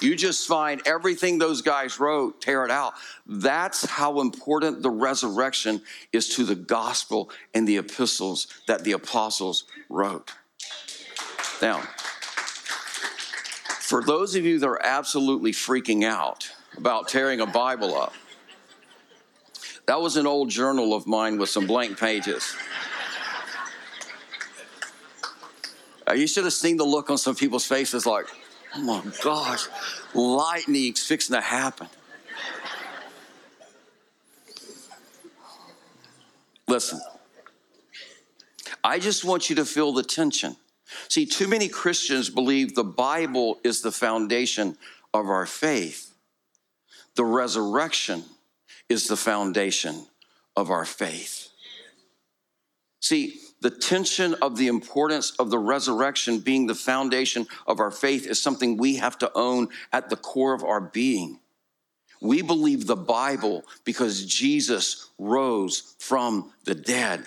you 0.00 0.16
just 0.16 0.46
find 0.46 0.80
everything 0.86 1.38
those 1.38 1.62
guys 1.62 2.00
wrote, 2.00 2.40
tear 2.40 2.64
it 2.64 2.70
out. 2.70 2.94
That's 3.26 3.84
how 3.84 4.20
important 4.20 4.82
the 4.82 4.90
resurrection 4.90 5.82
is 6.12 6.28
to 6.36 6.44
the 6.44 6.54
gospel 6.54 7.30
and 7.54 7.66
the 7.66 7.76
epistles 7.78 8.46
that 8.66 8.84
the 8.84 8.92
apostles 8.92 9.64
wrote. 9.88 10.32
Now, 11.62 11.80
for 13.80 14.02
those 14.02 14.34
of 14.34 14.44
you 14.44 14.58
that 14.58 14.66
are 14.66 14.84
absolutely 14.84 15.52
freaking 15.52 16.04
out 16.04 16.50
about 16.76 17.08
tearing 17.08 17.40
a 17.40 17.46
Bible 17.46 17.96
up, 17.96 18.12
that 19.86 20.00
was 20.00 20.16
an 20.16 20.26
old 20.26 20.50
journal 20.50 20.94
of 20.94 21.06
mine 21.06 21.38
with 21.38 21.48
some 21.48 21.66
blank 21.66 21.98
pages. 21.98 22.54
Uh, 26.08 26.12
you 26.12 26.26
should 26.26 26.44
have 26.44 26.52
seen 26.52 26.76
the 26.76 26.84
look 26.84 27.10
on 27.10 27.18
some 27.18 27.34
people's 27.34 27.66
faces 27.66 28.06
like, 28.06 28.26
oh 28.74 28.82
my 28.82 29.02
gosh, 29.22 29.66
lightning's 30.14 31.04
fixing 31.04 31.34
to 31.34 31.40
happen. 31.40 31.88
Listen, 36.68 37.00
I 38.82 38.98
just 38.98 39.24
want 39.24 39.48
you 39.48 39.56
to 39.56 39.64
feel 39.64 39.92
the 39.92 40.02
tension. 40.02 40.56
See, 41.08 41.26
too 41.26 41.48
many 41.48 41.68
Christians 41.68 42.28
believe 42.28 42.74
the 42.74 42.84
Bible 42.84 43.58
is 43.64 43.82
the 43.82 43.92
foundation 43.92 44.76
of 45.12 45.26
our 45.26 45.46
faith. 45.46 46.12
The 47.14 47.24
resurrection 47.24 48.24
is 48.88 49.08
the 49.08 49.16
foundation 49.16 50.06
of 50.56 50.70
our 50.70 50.84
faith. 50.84 51.48
See, 53.00 53.38
the 53.60 53.70
tension 53.70 54.34
of 54.42 54.56
the 54.56 54.68
importance 54.68 55.30
of 55.38 55.50
the 55.50 55.58
resurrection 55.58 56.40
being 56.40 56.66
the 56.66 56.74
foundation 56.74 57.46
of 57.66 57.80
our 57.80 57.90
faith 57.90 58.26
is 58.26 58.40
something 58.40 58.76
we 58.76 58.96
have 58.96 59.18
to 59.18 59.30
own 59.34 59.68
at 59.92 60.08
the 60.10 60.16
core 60.16 60.54
of 60.54 60.64
our 60.64 60.80
being. 60.80 61.38
We 62.20 62.42
believe 62.42 62.86
the 62.86 62.96
Bible 62.96 63.64
because 63.84 64.24
Jesus 64.24 65.10
rose 65.18 65.94
from 65.98 66.52
the 66.64 66.74
dead. 66.74 67.26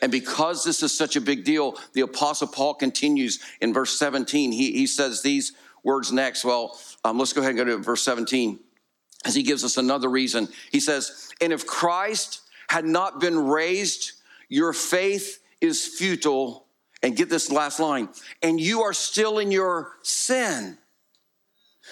And 0.00 0.10
because 0.10 0.64
this 0.64 0.82
is 0.82 0.96
such 0.96 1.14
a 1.16 1.20
big 1.20 1.44
deal, 1.44 1.78
the 1.92 2.00
Apostle 2.00 2.48
Paul 2.48 2.74
continues 2.74 3.40
in 3.60 3.74
verse 3.74 3.98
17. 3.98 4.50
He, 4.50 4.72
he 4.72 4.86
says 4.86 5.22
these 5.22 5.52
words 5.82 6.10
next. 6.10 6.44
Well, 6.44 6.78
um, 7.04 7.18
let's 7.18 7.34
go 7.34 7.42
ahead 7.42 7.50
and 7.50 7.58
go 7.58 7.64
to 7.64 7.76
verse 7.76 8.02
17 8.02 8.58
as 9.24 9.34
he 9.34 9.42
gives 9.42 9.64
us 9.64 9.76
another 9.76 10.08
reason. 10.08 10.48
He 10.70 10.80
says, 10.80 11.30
And 11.40 11.52
if 11.52 11.66
Christ 11.66 12.42
had 12.68 12.84
not 12.84 13.20
been 13.20 13.38
raised, 13.38 14.12
your 14.48 14.72
faith 14.72 15.40
is 15.60 15.86
futile. 15.86 16.62
And 17.02 17.14
get 17.14 17.28
this 17.28 17.52
last 17.52 17.80
line, 17.80 18.08
and 18.42 18.58
you 18.58 18.80
are 18.80 18.94
still 18.94 19.38
in 19.38 19.50
your 19.50 19.92
sin. 20.02 20.78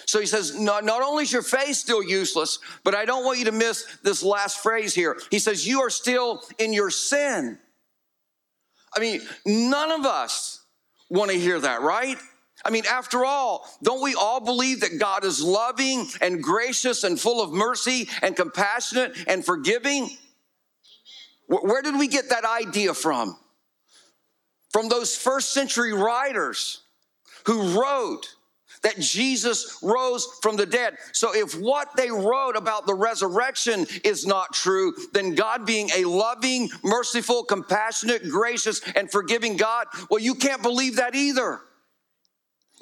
So 0.05 0.19
he 0.19 0.25
says, 0.25 0.59
not, 0.59 0.83
not 0.83 1.01
only 1.01 1.23
is 1.23 1.31
your 1.31 1.43
faith 1.43 1.75
still 1.75 2.03
useless, 2.03 2.59
but 2.83 2.95
I 2.95 3.05
don't 3.05 3.23
want 3.23 3.39
you 3.39 3.45
to 3.45 3.51
miss 3.51 3.85
this 4.01 4.23
last 4.23 4.59
phrase 4.59 4.95
here. 4.95 5.19
He 5.29 5.39
says, 5.39 5.67
You 5.67 5.81
are 5.81 5.89
still 5.89 6.41
in 6.57 6.73
your 6.73 6.89
sin. 6.89 7.59
I 8.95 8.99
mean, 8.99 9.21
none 9.45 9.91
of 9.91 10.05
us 10.05 10.61
want 11.09 11.31
to 11.31 11.39
hear 11.39 11.59
that, 11.59 11.81
right? 11.81 12.17
I 12.65 12.69
mean, 12.69 12.83
after 12.89 13.25
all, 13.25 13.69
don't 13.81 14.01
we 14.01 14.15
all 14.15 14.39
believe 14.39 14.81
that 14.81 14.99
God 14.99 15.25
is 15.25 15.41
loving 15.43 16.07
and 16.21 16.41
gracious 16.41 17.03
and 17.03 17.19
full 17.19 17.41
of 17.41 17.51
mercy 17.51 18.07
and 18.21 18.35
compassionate 18.35 19.17
and 19.27 19.45
forgiving? 19.45 20.09
Where 21.47 21.81
did 21.81 21.99
we 21.99 22.07
get 22.07 22.29
that 22.29 22.45
idea 22.45 22.93
from? 22.93 23.37
from 24.73 24.89
those 24.89 25.15
first 25.15 25.53
century 25.53 25.93
writers 25.93 26.81
who 27.45 27.79
wrote 27.79 28.35
that 28.81 28.99
Jesus 28.99 29.77
rose 29.81 30.27
from 30.41 30.57
the 30.57 30.65
dead. 30.65 30.97
So 31.13 31.33
if 31.33 31.53
what 31.53 31.95
they 31.95 32.09
wrote 32.09 32.57
about 32.57 32.85
the 32.85 32.95
resurrection 32.95 33.85
is 34.03 34.25
not 34.25 34.51
true, 34.51 34.93
then 35.13 35.35
God 35.35 35.65
being 35.65 35.89
a 35.95 36.03
loving, 36.03 36.69
merciful, 36.83 37.43
compassionate, 37.43 38.29
gracious, 38.29 38.81
and 38.95 39.09
forgiving 39.09 39.55
God, 39.55 39.87
well, 40.09 40.19
you 40.19 40.35
can't 40.35 40.61
believe 40.61 40.97
that 40.97 41.15
either. 41.15 41.61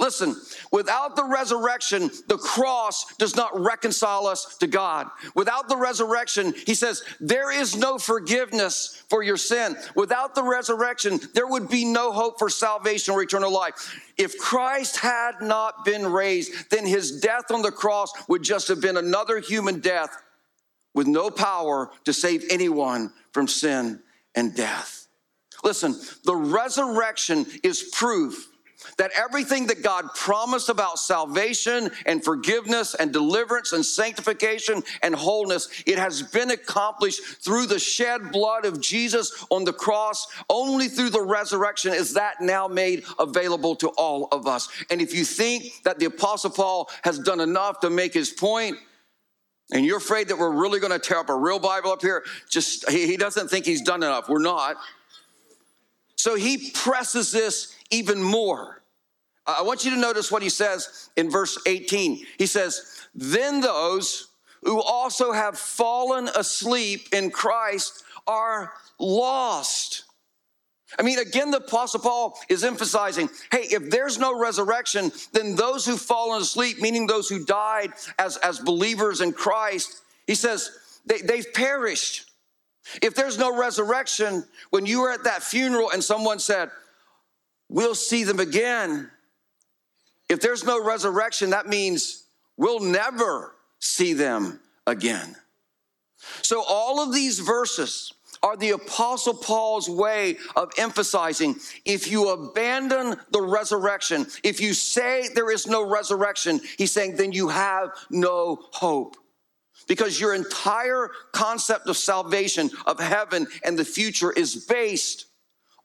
Listen, 0.01 0.36
without 0.72 1.15
the 1.15 1.24
resurrection, 1.24 2.10
the 2.27 2.39
cross 2.39 3.13
does 3.17 3.36
not 3.36 3.58
reconcile 3.58 4.25
us 4.25 4.58
to 4.58 4.65
God. 4.65 5.08
Without 5.36 5.70
the 5.70 5.77
resurrection, 5.77 6.55
he 6.65 6.74
says, 6.74 7.03
there 7.20 7.51
is 7.51 7.77
no 7.77 8.00
forgiveness 8.00 9.03
for 9.10 9.22
your 9.22 9.38
sin. 9.38 9.77
Without 9.96 10.34
the 10.34 10.43
resurrection, 10.43 11.20
there 11.36 11.46
would 11.46 11.70
be 11.70 11.86
no 11.86 12.12
hope 12.12 12.39
for 12.39 12.50
salvation 12.50 13.13
or 13.13 13.22
eternal 13.22 13.53
life. 13.53 13.96
If 14.17 14.39
Christ 14.39 14.98
had 14.98 15.34
not 15.39 15.86
been 15.86 16.12
raised, 16.12 16.72
then 16.72 16.88
his 16.88 17.22
death 17.22 17.51
on 17.51 17.62
the 17.62 17.72
cross 17.72 18.12
would 18.27 18.41
just 18.41 18.70
have 18.70 18.81
been 18.81 18.98
another 18.98 19.39
human 19.39 19.81
death 19.81 20.17
with 20.96 21.05
no 21.05 21.29
power 21.29 21.91
to 22.05 22.12
save 22.12 22.43
anyone 22.50 23.13
from 23.34 23.48
sin 23.48 24.01
and 24.34 24.55
death. 24.55 25.05
Listen, 25.63 25.96
the 26.25 26.36
resurrection 26.36 27.46
is 27.62 27.84
proof 27.84 28.48
that 28.97 29.11
everything 29.15 29.67
that 29.67 29.83
God 29.83 30.05
promised 30.15 30.69
about 30.69 31.00
salvation 31.00 31.91
and 32.05 32.23
forgiveness 32.23 32.95
and 32.95 33.11
deliverance 33.11 33.73
and 33.73 33.85
sanctification 33.85 34.83
and 35.01 35.15
wholeness, 35.15 35.83
it 35.85 35.97
has 35.97 36.21
been 36.21 36.51
accomplished 36.51 37.21
through 37.43 37.65
the 37.65 37.79
shed 37.79 38.31
blood 38.31 38.65
of 38.65 38.81
Jesus 38.81 39.45
on 39.50 39.63
the 39.63 39.73
cross. 39.73 40.27
Only 40.50 40.88
through 40.88 41.11
the 41.11 41.21
resurrection 41.21 41.93
is 41.93 42.13
that 42.13 42.41
now 42.41 42.67
made 42.67 43.03
available 43.19 43.75
to 43.77 43.89
all 43.89 44.27
of 44.31 44.47
us. 44.47 44.69
And 44.89 45.01
if 45.01 45.13
you 45.13 45.25
think 45.25 45.83
that 45.83 46.00
the 46.00 46.05
Apostle 46.05 46.51
Paul 46.51 46.89
has 47.03 47.19
done 47.19 47.39
enough 47.39 47.79
to 47.81 47.89
make 47.89 48.13
his 48.13 48.29
point, 48.29 48.77
and 49.71 49.85
you're 49.85 49.97
afraid 49.97 50.27
that 50.27 50.38
we're 50.38 50.51
really 50.51 50.79
going 50.79 50.91
to 50.91 51.00
tear 51.00 51.19
up 51.19 51.29
a 51.29 51.35
real 51.35 51.59
Bible 51.59 51.91
up 51.91 52.01
here, 52.01 52.23
just 52.50 52.89
he 52.89 53.15
doesn't 53.15 53.50
think 53.50 53.65
he's 53.65 53.81
done 53.81 54.03
enough. 54.03 54.27
We're 54.27 54.39
not. 54.39 54.75
So 56.17 56.35
he 56.35 56.71
presses 56.71 57.31
this 57.31 57.75
even 57.91 58.21
more. 58.21 58.81
I 59.45 59.63
want 59.63 59.86
you 59.86 59.91
to 59.91 59.98
notice 59.98 60.31
what 60.31 60.41
he 60.41 60.50
says 60.50 61.10
in 61.15 61.29
verse 61.29 61.57
18. 61.65 62.25
He 62.38 62.45
says, 62.45 63.05
Then 63.13 63.62
those 63.62 64.29
who 64.63 64.81
also 64.81 65.31
have 65.31 65.57
fallen 65.57 66.29
asleep 66.36 67.10
in 67.12 67.31
Christ 67.31 68.03
are 68.27 68.74
lost. 69.00 70.03
I 71.00 71.03
mean, 71.03 71.19
again, 71.19 71.51
the 71.51 71.57
Apostle 71.57 72.01
Paul 72.01 72.38
is 72.50 72.63
emphasizing 72.63 73.29
hey, 73.51 73.63
if 73.71 73.89
there's 73.89 74.19
no 74.19 74.38
resurrection, 74.38 75.12
then 75.31 75.55
those 75.55 75.86
who've 75.86 76.00
fallen 76.00 76.41
asleep, 76.41 76.81
meaning 76.81 77.07
those 77.07 77.29
who 77.29 77.45
died 77.45 77.93
as, 78.19 78.38
as 78.38 78.60
believers 78.60 79.21
in 79.21 79.31
Christ, 79.31 80.01
he 80.27 80.36
says, 80.36 80.69
they, 81.05 81.19
they've 81.19 81.53
perished. 81.53 82.29
If 83.01 83.15
there's 83.15 83.38
no 83.38 83.57
resurrection, 83.57 84.43
when 84.71 84.86
you 84.86 85.01
were 85.01 85.12
at 85.12 85.24
that 85.24 85.43
funeral 85.43 85.91
and 85.91 86.03
someone 86.03 86.39
said, 86.39 86.71
we'll 87.72 87.96
see 87.96 88.24
them 88.24 88.40
again. 88.40 89.10
If 90.30 90.42
there's 90.42 90.63
no 90.63 90.84
resurrection, 90.84 91.51
that 91.51 91.68
means 91.68 92.25
we'll 92.58 92.82
never 92.82 93.56
see 93.80 94.13
them 94.13 94.60
again. 94.86 95.36
So, 96.44 96.63
all 96.68 97.01
of 97.01 97.13
these 97.13 97.40
verses 97.40 98.13
are 98.44 98.58
the 98.58 98.72
Apostle 98.72 99.34
Paul's 99.34 99.90
way 99.90 100.38
of 100.56 100.72
emphasizing 100.78 101.56
if 101.86 102.12
you 102.12 102.30
abandon 102.30 103.18
the 103.32 103.42
resurrection, 103.42 104.28
if 104.44 104.60
you 104.62 104.74
say 104.74 105.30
there 105.34 105.51
is 105.51 105.68
no 105.68 105.88
resurrection, 105.88 106.60
he's 106.78 106.92
saying 106.92 107.16
then 107.16 107.32
you 107.32 107.50
have 107.50 107.90
no 108.10 108.60
hope. 108.72 109.18
Because 109.88 110.20
your 110.20 110.36
entire 110.36 111.10
concept 111.32 111.88
of 111.88 111.98
salvation, 111.98 112.70
of 112.86 113.00
heaven, 113.00 113.48
and 113.63 113.78
the 113.78 113.86
future 113.86 114.32
is 114.32 114.66
based 114.66 115.25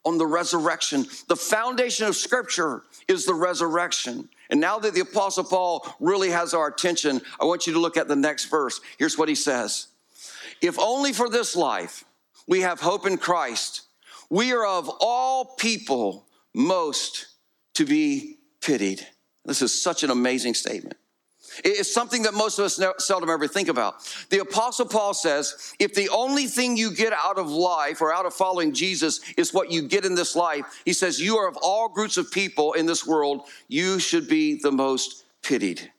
on 0.07 0.17
the 0.17 0.25
resurrection. 0.25 1.05
The 1.27 1.35
foundation 1.35 2.07
of 2.07 2.15
Scripture 2.15 2.83
is 3.09 3.25
the 3.25 3.33
resurrection. 3.33 4.29
And 4.49 4.61
now 4.61 4.79
that 4.79 4.93
the 4.93 5.01
Apostle 5.01 5.43
Paul 5.43 5.85
really 5.99 6.29
has 6.29 6.53
our 6.53 6.67
attention, 6.67 7.19
I 7.41 7.43
want 7.43 7.67
you 7.67 7.73
to 7.73 7.79
look 7.79 7.97
at 7.97 8.07
the 8.07 8.15
next 8.15 8.45
verse. 8.45 8.79
Here's 8.97 9.17
what 9.17 9.27
he 9.27 9.35
says 9.35 9.87
If 10.61 10.79
only 10.79 11.11
for 11.11 11.29
this 11.29 11.57
life 11.57 12.05
we 12.47 12.61
have 12.61 12.79
hope 12.79 13.05
in 13.05 13.17
Christ, 13.17 13.81
we 14.29 14.53
are 14.53 14.65
of 14.65 14.89
all 15.01 15.43
people 15.57 16.25
most 16.53 17.27
to 17.73 17.85
be 17.85 18.37
pitied. 18.61 19.05
This 19.43 19.61
is 19.61 19.81
such 19.81 20.03
an 20.03 20.09
amazing 20.09 20.53
statement. 20.53 20.95
It's 21.63 21.91
something 21.91 22.23
that 22.23 22.33
most 22.33 22.59
of 22.59 22.65
us 22.65 22.79
seldom 23.05 23.29
ever 23.29 23.47
think 23.47 23.67
about. 23.67 24.13
The 24.29 24.39
Apostle 24.39 24.85
Paul 24.85 25.13
says 25.13 25.73
if 25.79 25.93
the 25.93 26.09
only 26.09 26.45
thing 26.45 26.77
you 26.77 26.91
get 26.91 27.13
out 27.13 27.37
of 27.37 27.49
life 27.49 28.01
or 28.01 28.13
out 28.13 28.25
of 28.25 28.33
following 28.33 28.73
Jesus 28.73 29.21
is 29.37 29.53
what 29.53 29.71
you 29.71 29.81
get 29.81 30.05
in 30.05 30.15
this 30.15 30.35
life, 30.35 30.81
he 30.85 30.93
says, 30.93 31.19
you 31.19 31.37
are 31.37 31.47
of 31.47 31.57
all 31.61 31.89
groups 31.89 32.17
of 32.17 32.31
people 32.31 32.73
in 32.73 32.85
this 32.85 33.05
world, 33.05 33.41
you 33.67 33.99
should 33.99 34.27
be 34.27 34.59
the 34.59 34.71
most 34.71 35.25
pitied. 35.43 35.91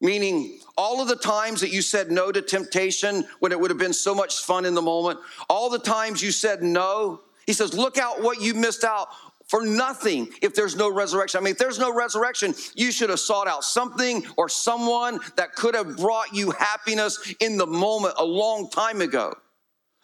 Meaning, 0.00 0.58
all 0.76 1.00
of 1.00 1.08
the 1.08 1.16
times 1.16 1.62
that 1.62 1.72
you 1.72 1.80
said 1.80 2.10
no 2.10 2.30
to 2.30 2.42
temptation 2.42 3.26
when 3.40 3.50
it 3.50 3.58
would 3.58 3.70
have 3.70 3.78
been 3.78 3.94
so 3.94 4.14
much 4.14 4.42
fun 4.42 4.66
in 4.66 4.74
the 4.74 4.82
moment, 4.82 5.18
all 5.48 5.70
the 5.70 5.78
times 5.78 6.22
you 6.22 6.30
said 6.30 6.62
no, 6.62 7.22
he 7.46 7.52
says, 7.52 7.72
look 7.72 7.96
out 7.96 8.22
what 8.22 8.40
you 8.40 8.54
missed 8.54 8.84
out 8.84 9.08
for 9.48 9.64
nothing 9.64 10.28
if 10.42 10.54
there's 10.54 10.76
no 10.76 10.92
resurrection. 10.92 11.38
I 11.38 11.42
mean, 11.42 11.52
if 11.52 11.58
there's 11.58 11.78
no 11.78 11.94
resurrection, 11.94 12.54
you 12.74 12.90
should 12.90 13.10
have 13.10 13.20
sought 13.20 13.48
out 13.48 13.64
something 13.64 14.24
or 14.36 14.48
someone 14.48 15.20
that 15.36 15.54
could 15.54 15.74
have 15.74 15.96
brought 15.96 16.34
you 16.34 16.50
happiness 16.50 17.34
in 17.40 17.56
the 17.56 17.66
moment 17.66 18.14
a 18.18 18.24
long 18.24 18.68
time 18.70 19.00
ago. 19.00 19.34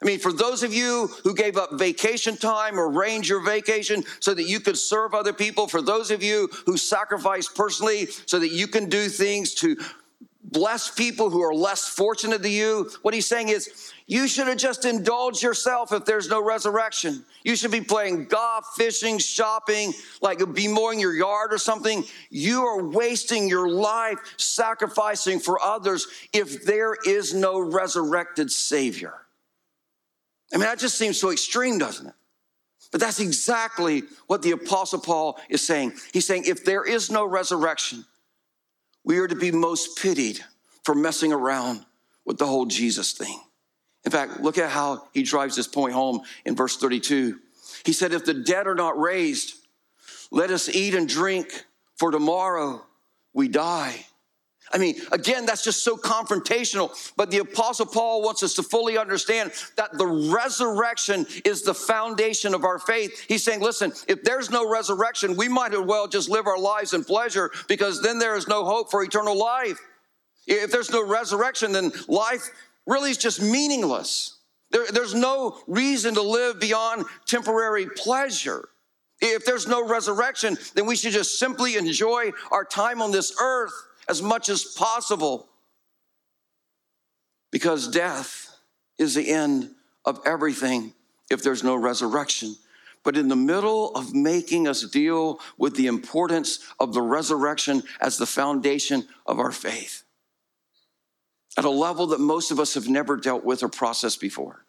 I 0.02 0.04
mean, 0.04 0.18
for 0.18 0.32
those 0.32 0.64
of 0.64 0.75
you 0.75 1.08
who 1.22 1.32
gave 1.32 1.56
up 1.56 1.78
vacation 1.78 2.37
time 2.37 2.78
or 2.78 2.90
arranged 2.90 3.28
your 3.28 3.40
vacation 3.40 4.02
so 4.18 4.34
that 4.34 4.49
you 4.49 4.58
could 4.58 4.76
serve 4.76 5.14
other 5.14 5.32
people, 5.32 5.68
for 5.68 5.80
those 5.80 6.11
of 6.11 6.25
you 6.25 6.49
who 6.66 6.76
sacrificed 6.76 7.54
personally 7.54 8.06
so 8.26 8.40
that 8.40 8.50
you 8.50 8.66
can 8.66 8.88
do 8.88 9.08
things 9.08 9.54
to 9.54 9.76
bless 10.44 10.90
people 10.90 11.30
who 11.30 11.42
are 11.42 11.54
less 11.54 11.88
fortunate 11.88 12.42
than 12.42 12.52
you, 12.52 12.90
what 13.02 13.14
he's 13.14 13.26
saying 13.26 13.49
is 13.49 13.92
you 14.06 14.26
should 14.26 14.49
have 14.49 14.58
just 14.58 14.84
indulged 14.84 15.42
yourself 15.42 15.92
if 15.92 16.04
there's 16.04 16.28
no 16.28 16.42
resurrection. 16.42 17.25
You 17.44 17.56
should 17.56 17.70
be 17.70 17.80
playing 17.80 18.26
golf, 18.26 18.66
fishing, 18.76 19.18
shopping, 19.18 19.92
like 20.20 20.40
be 20.52 20.68
mowing 20.68 20.99
your 20.99 21.14
yard 21.14 21.52
or 21.52 21.58
something. 21.58 22.04
You 22.30 22.64
are 22.64 22.82
wasting 22.82 23.49
your 23.49 23.68
life 23.68 24.18
sacrificing 24.37 25.38
for 25.38 25.62
others 25.62 26.06
if 26.32 26.64
there 26.64 26.96
is 27.06 27.32
no 27.32 27.61
resurrected 27.61 28.50
Savior. 28.50 29.14
I 30.52 30.56
mean, 30.56 30.66
that 30.66 30.78
just 30.78 30.99
seems 30.99 31.18
so 31.18 31.30
extreme, 31.30 31.78
doesn't 31.78 32.06
it? 32.06 32.14
But 32.90 33.00
that's 33.00 33.20
exactly 33.20 34.02
what 34.26 34.42
the 34.42 34.50
Apostle 34.50 35.00
Paul 35.00 35.40
is 35.49 35.66
saying. 35.66 35.94
He's 36.12 36.26
saying, 36.26 36.44
if 36.46 36.64
there 36.64 36.84
is 36.84 37.11
no 37.11 37.25
resurrection, 37.25 38.04
we 39.04 39.18
are 39.18 39.28
to 39.28 39.35
be 39.35 39.50
most 39.50 39.98
pitied 39.98 40.40
for 40.85 40.94
messing 40.94 41.33
around 41.33 41.85
with 42.24 42.38
the 42.38 42.46
whole 42.46 42.66
Jesus 42.66 43.12
thing. 43.12 43.40
In 44.05 44.11
fact, 44.11 44.40
look 44.40 44.59
at 44.59 44.70
how 44.70 45.09
he 45.12 45.22
drives 45.22 45.57
this 45.57 45.68
point 45.68 45.92
home 45.92 46.22
in 46.44 46.57
verse 46.57 46.76
32. 46.76 47.38
He 47.85 47.92
said, 47.92 48.12
If 48.12 48.24
the 48.24 48.35
dead 48.35 48.66
are 48.66 48.74
not 48.74 48.98
raised, 48.98 49.55
let 50.31 50.50
us 50.50 50.68
eat 50.68 50.94
and 50.94 51.09
drink, 51.09 51.64
for 51.96 52.11
tomorrow 52.11 52.85
we 53.33 53.48
die. 53.48 54.07
I 54.72 54.78
mean, 54.78 54.96
again, 55.12 55.44
that's 55.44 55.62
just 55.62 55.85
so 55.85 55.96
confrontational. 55.96 56.90
But 57.16 57.30
the 57.30 57.38
Apostle 57.38 57.87
Paul 57.87 58.22
wants 58.22 58.42
us 58.42 58.54
to 58.54 58.62
fully 58.62 58.96
understand 58.96 59.52
that 59.76 59.96
the 59.98 60.06
resurrection 60.06 61.26
is 61.44 61.62
the 61.62 61.74
foundation 61.74 62.54
of 62.54 62.64
our 62.64 62.78
faith. 62.78 63.24
He's 63.28 63.44
saying, 63.44 63.61
listen, 63.61 63.92
if 64.08 64.22
there's 64.24 64.50
no 64.50 64.68
resurrection, 64.68 65.37
we 65.37 65.48
might 65.48 65.74
as 65.74 65.80
well 65.80 66.08
just 66.08 66.30
live 66.30 66.46
our 66.46 66.58
lives 66.58 66.94
in 66.94 67.04
pleasure 67.04 67.50
because 67.68 68.02
then 68.02 68.18
there 68.18 68.35
is 68.37 68.48
no 68.48 68.64
hope 68.64 68.90
for 68.90 69.02
eternal 69.02 69.37
life. 69.37 69.78
If 70.46 70.72
there's 70.72 70.90
no 70.90 71.06
resurrection, 71.06 71.72
then 71.72 71.92
life 72.08 72.50
really 72.87 73.11
is 73.11 73.18
just 73.18 73.42
meaningless. 73.42 74.38
There, 74.70 74.87
there's 74.90 75.14
no 75.14 75.58
reason 75.66 76.14
to 76.14 76.22
live 76.22 76.58
beyond 76.58 77.04
temporary 77.26 77.87
pleasure. 77.87 78.68
If 79.20 79.44
there's 79.44 79.68
no 79.68 79.87
resurrection, 79.87 80.56
then 80.74 80.87
we 80.87 80.96
should 80.96 81.12
just 81.12 81.38
simply 81.38 81.76
enjoy 81.76 82.32
our 82.50 82.64
time 82.64 83.00
on 83.00 83.12
this 83.12 83.32
earth 83.40 83.72
as 84.08 84.22
much 84.22 84.48
as 84.48 84.64
possible 84.64 85.48
because 87.50 87.88
death 87.88 88.56
is 88.98 89.14
the 89.14 89.30
end 89.30 89.70
of 90.04 90.20
everything 90.24 90.92
if 91.30 91.42
there's 91.42 91.62
no 91.62 91.76
resurrection. 91.76 92.56
But 93.04 93.16
in 93.16 93.28
the 93.28 93.36
middle 93.36 93.90
of 93.94 94.14
making 94.14 94.68
us 94.68 94.82
deal 94.82 95.40
with 95.58 95.76
the 95.76 95.86
importance 95.86 96.60
of 96.78 96.94
the 96.94 97.02
resurrection 97.02 97.82
as 98.00 98.16
the 98.16 98.26
foundation 98.26 99.06
of 99.26 99.38
our 99.38 99.52
faith, 99.52 100.04
at 101.58 101.64
a 101.64 101.70
level 101.70 102.06
that 102.08 102.20
most 102.20 102.50
of 102.50 102.60
us 102.60 102.74
have 102.74 102.88
never 102.88 103.16
dealt 103.16 103.44
with 103.44 103.62
or 103.62 103.68
processed 103.68 104.20
before, 104.20 104.64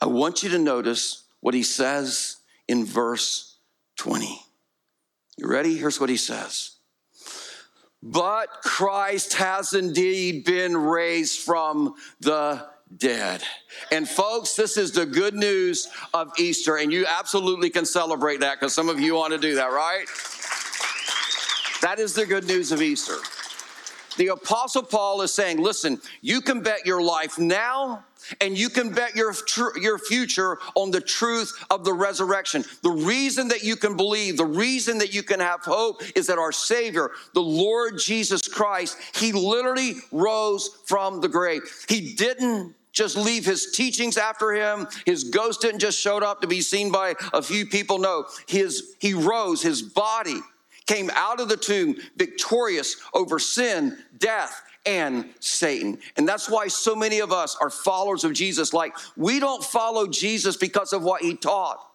I 0.00 0.06
want 0.06 0.42
you 0.42 0.48
to 0.50 0.58
notice 0.58 1.24
what 1.40 1.54
he 1.54 1.62
says 1.62 2.36
in 2.66 2.84
verse 2.84 3.56
20. 3.96 4.42
You 5.36 5.46
ready? 5.46 5.76
Here's 5.76 6.00
what 6.00 6.10
he 6.10 6.16
says 6.16 6.76
but 8.02 8.48
Christ 8.62 9.34
has 9.34 9.74
indeed 9.74 10.44
been 10.44 10.76
raised 10.76 11.40
from 11.40 11.94
the 12.20 12.66
dead. 12.96 13.42
And 13.92 14.08
folks, 14.08 14.54
this 14.54 14.76
is 14.76 14.92
the 14.92 15.06
good 15.06 15.34
news 15.34 15.88
of 16.12 16.32
Easter, 16.38 16.76
and 16.76 16.92
you 16.92 17.06
absolutely 17.06 17.70
can 17.70 17.84
celebrate 17.84 18.40
that 18.40 18.58
because 18.58 18.74
some 18.74 18.88
of 18.88 18.98
you 18.98 19.14
want 19.14 19.32
to 19.32 19.38
do 19.38 19.54
that, 19.56 19.70
right? 19.70 20.06
That 21.82 21.98
is 21.98 22.14
the 22.14 22.26
good 22.26 22.44
news 22.44 22.72
of 22.72 22.82
Easter. 22.82 23.16
The 24.16 24.28
Apostle 24.28 24.82
Paul 24.82 25.22
is 25.22 25.32
saying, 25.32 25.58
listen, 25.62 26.00
you 26.20 26.40
can 26.40 26.62
bet 26.62 26.86
your 26.86 27.02
life 27.02 27.38
now 27.38 28.04
and 28.40 28.56
you 28.56 28.68
can 28.68 28.92
bet 28.92 29.14
your, 29.16 29.32
tr- 29.32 29.78
your 29.78 29.98
future 29.98 30.58
on 30.74 30.90
the 30.90 31.00
truth 31.00 31.52
of 31.70 31.84
the 31.84 31.92
resurrection. 31.92 32.64
The 32.82 32.90
reason 32.90 33.48
that 33.48 33.62
you 33.62 33.76
can 33.76 33.96
believe, 33.96 34.36
the 34.36 34.44
reason 34.44 34.98
that 34.98 35.14
you 35.14 35.22
can 35.22 35.40
have 35.40 35.60
hope 35.60 36.02
is 36.14 36.26
that 36.26 36.38
our 36.38 36.52
Savior, 36.52 37.10
the 37.34 37.40
Lord 37.40 37.98
Jesus 37.98 38.46
Christ, 38.46 38.98
He 39.14 39.32
literally 39.32 39.94
rose 40.12 40.68
from 40.86 41.20
the 41.20 41.28
grave. 41.28 41.62
He 41.88 42.14
didn't 42.14 42.74
just 42.92 43.16
leave 43.16 43.44
his 43.44 43.70
teachings 43.70 44.16
after 44.16 44.52
him. 44.52 44.88
His 45.06 45.24
ghost 45.24 45.60
didn't 45.60 45.78
just 45.78 45.98
show 45.98 46.18
up 46.18 46.40
to 46.40 46.48
be 46.48 46.60
seen 46.60 46.90
by 46.90 47.14
a 47.32 47.40
few 47.40 47.64
people. 47.64 47.98
No, 47.98 48.26
his, 48.48 48.96
he 48.98 49.14
rose, 49.14 49.62
his 49.62 49.80
body 49.80 50.40
came 50.90 51.08
out 51.14 51.38
of 51.38 51.48
the 51.48 51.56
tomb 51.56 51.94
victorious 52.16 52.96
over 53.14 53.38
sin, 53.38 53.96
death, 54.18 54.60
and 54.84 55.28
Satan. 55.38 55.98
And 56.16 56.26
that's 56.26 56.50
why 56.50 56.66
so 56.66 56.96
many 56.96 57.20
of 57.20 57.30
us 57.30 57.56
are 57.60 57.70
followers 57.70 58.24
of 58.24 58.32
Jesus. 58.32 58.72
Like, 58.72 58.96
we 59.16 59.38
don't 59.38 59.62
follow 59.62 60.08
Jesus 60.08 60.56
because 60.56 60.92
of 60.92 61.04
what 61.04 61.22
he 61.22 61.36
taught. 61.36 61.89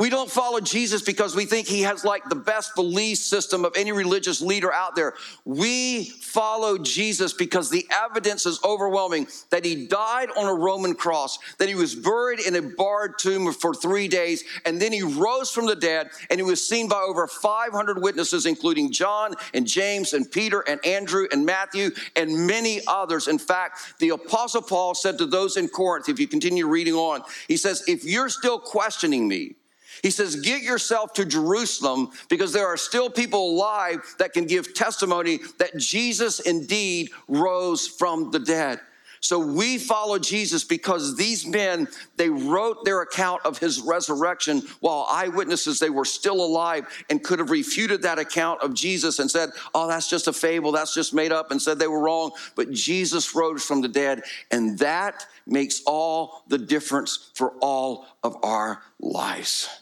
We 0.00 0.08
don't 0.08 0.30
follow 0.30 0.60
Jesus 0.60 1.02
because 1.02 1.36
we 1.36 1.44
think 1.44 1.66
he 1.66 1.82
has 1.82 2.06
like 2.06 2.24
the 2.24 2.34
best 2.34 2.74
belief 2.74 3.18
system 3.18 3.66
of 3.66 3.74
any 3.76 3.92
religious 3.92 4.40
leader 4.40 4.72
out 4.72 4.96
there. 4.96 5.12
We 5.44 6.04
follow 6.04 6.78
Jesus 6.78 7.34
because 7.34 7.68
the 7.68 7.86
evidence 7.90 8.46
is 8.46 8.60
overwhelming 8.64 9.28
that 9.50 9.62
he 9.62 9.86
died 9.88 10.30
on 10.38 10.46
a 10.46 10.54
Roman 10.54 10.94
cross, 10.94 11.38
that 11.58 11.68
he 11.68 11.74
was 11.74 11.94
buried 11.94 12.40
in 12.40 12.56
a 12.56 12.62
barred 12.62 13.18
tomb 13.18 13.52
for 13.52 13.74
three 13.74 14.08
days, 14.08 14.42
and 14.64 14.80
then 14.80 14.90
he 14.90 15.02
rose 15.02 15.50
from 15.50 15.66
the 15.66 15.76
dead 15.76 16.08
and 16.30 16.40
he 16.40 16.44
was 16.44 16.66
seen 16.66 16.88
by 16.88 17.02
over 17.06 17.26
500 17.26 18.00
witnesses, 18.00 18.46
including 18.46 18.92
John 18.92 19.34
and 19.52 19.66
James 19.66 20.14
and 20.14 20.32
Peter 20.32 20.60
and 20.60 20.82
Andrew 20.86 21.26
and 21.30 21.44
Matthew 21.44 21.90
and 22.16 22.46
many 22.46 22.80
others. 22.86 23.28
In 23.28 23.38
fact, 23.38 23.98
the 23.98 24.08
Apostle 24.08 24.62
Paul 24.62 24.94
said 24.94 25.18
to 25.18 25.26
those 25.26 25.58
in 25.58 25.68
Corinth, 25.68 26.08
if 26.08 26.18
you 26.18 26.26
continue 26.26 26.66
reading 26.66 26.94
on, 26.94 27.20
he 27.48 27.58
says, 27.58 27.84
If 27.86 28.02
you're 28.02 28.30
still 28.30 28.58
questioning 28.58 29.28
me, 29.28 29.56
he 30.02 30.10
says, 30.10 30.36
Get 30.36 30.62
yourself 30.62 31.12
to 31.14 31.24
Jerusalem 31.24 32.10
because 32.28 32.52
there 32.52 32.66
are 32.66 32.76
still 32.76 33.10
people 33.10 33.50
alive 33.50 34.00
that 34.18 34.32
can 34.32 34.46
give 34.46 34.74
testimony 34.74 35.40
that 35.58 35.76
Jesus 35.76 36.40
indeed 36.40 37.10
rose 37.28 37.86
from 37.86 38.30
the 38.30 38.38
dead. 38.38 38.80
So 39.22 39.38
we 39.38 39.76
follow 39.76 40.18
Jesus 40.18 40.64
because 40.64 41.14
these 41.14 41.46
men, 41.46 41.88
they 42.16 42.30
wrote 42.30 42.84
their 42.86 43.02
account 43.02 43.44
of 43.44 43.58
his 43.58 43.80
resurrection 43.80 44.62
while 44.80 45.06
eyewitnesses, 45.10 45.78
they 45.78 45.90
were 45.90 46.06
still 46.06 46.42
alive 46.42 46.86
and 47.10 47.22
could 47.22 47.38
have 47.38 47.50
refuted 47.50 48.02
that 48.02 48.18
account 48.18 48.62
of 48.62 48.72
Jesus 48.72 49.18
and 49.18 49.30
said, 49.30 49.50
oh, 49.74 49.86
that's 49.86 50.08
just 50.08 50.26
a 50.26 50.32
fable, 50.32 50.72
that's 50.72 50.94
just 50.94 51.12
made 51.12 51.32
up, 51.32 51.50
and 51.50 51.60
said 51.60 51.78
they 51.78 51.86
were 51.86 52.00
wrong. 52.00 52.32
But 52.56 52.70
Jesus 52.72 53.34
rose 53.34 53.62
from 53.62 53.82
the 53.82 53.88
dead, 53.88 54.22
and 54.50 54.78
that 54.78 55.26
makes 55.46 55.82
all 55.86 56.42
the 56.48 56.58
difference 56.58 57.30
for 57.34 57.52
all 57.60 58.06
of 58.22 58.36
our 58.42 58.82
lives. 58.98 59.79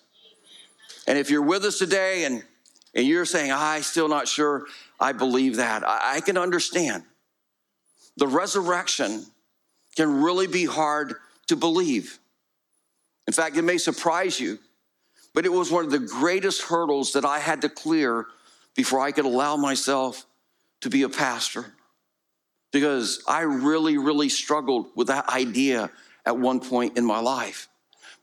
And 1.08 1.16
if 1.16 1.30
you're 1.30 1.42
with 1.42 1.64
us 1.64 1.78
today 1.78 2.24
and, 2.24 2.44
and 2.94 3.06
you're 3.06 3.24
saying, 3.24 3.50
I'm 3.50 3.82
still 3.82 4.08
not 4.08 4.28
sure 4.28 4.66
I 5.00 5.12
believe 5.12 5.56
that, 5.56 5.82
I, 5.82 6.16
I 6.16 6.20
can 6.20 6.36
understand 6.36 7.02
the 8.18 8.26
resurrection 8.26 9.24
can 9.96 10.22
really 10.22 10.46
be 10.46 10.66
hard 10.66 11.14
to 11.46 11.56
believe. 11.56 12.18
In 13.26 13.32
fact, 13.32 13.56
it 13.56 13.62
may 13.62 13.78
surprise 13.78 14.38
you, 14.38 14.58
but 15.34 15.46
it 15.46 15.52
was 15.52 15.70
one 15.70 15.84
of 15.84 15.90
the 15.90 15.98
greatest 15.98 16.62
hurdles 16.62 17.12
that 17.12 17.24
I 17.24 17.38
had 17.38 17.62
to 17.62 17.70
clear 17.70 18.26
before 18.76 19.00
I 19.00 19.12
could 19.12 19.24
allow 19.24 19.56
myself 19.56 20.26
to 20.82 20.90
be 20.90 21.02
a 21.04 21.08
pastor. 21.08 21.64
Because 22.70 23.22
I 23.26 23.42
really, 23.42 23.96
really 23.96 24.28
struggled 24.28 24.88
with 24.94 25.06
that 25.06 25.28
idea 25.30 25.90
at 26.26 26.36
one 26.36 26.60
point 26.60 26.98
in 26.98 27.04
my 27.04 27.20
life. 27.20 27.68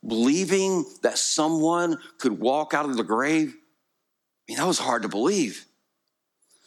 Believing 0.08 0.86
that 1.02 1.18
someone 1.18 1.98
could 2.20 2.39
walk 2.39 2.74
out 2.74 2.86
of 2.86 2.98
the 2.98 3.04
grave, 3.04 3.50
I 3.50 4.52
mean, 4.52 4.58
that 4.58 4.68
was 4.68 4.80
hard 4.80 5.02
to 5.02 5.10
believe. 5.10 5.65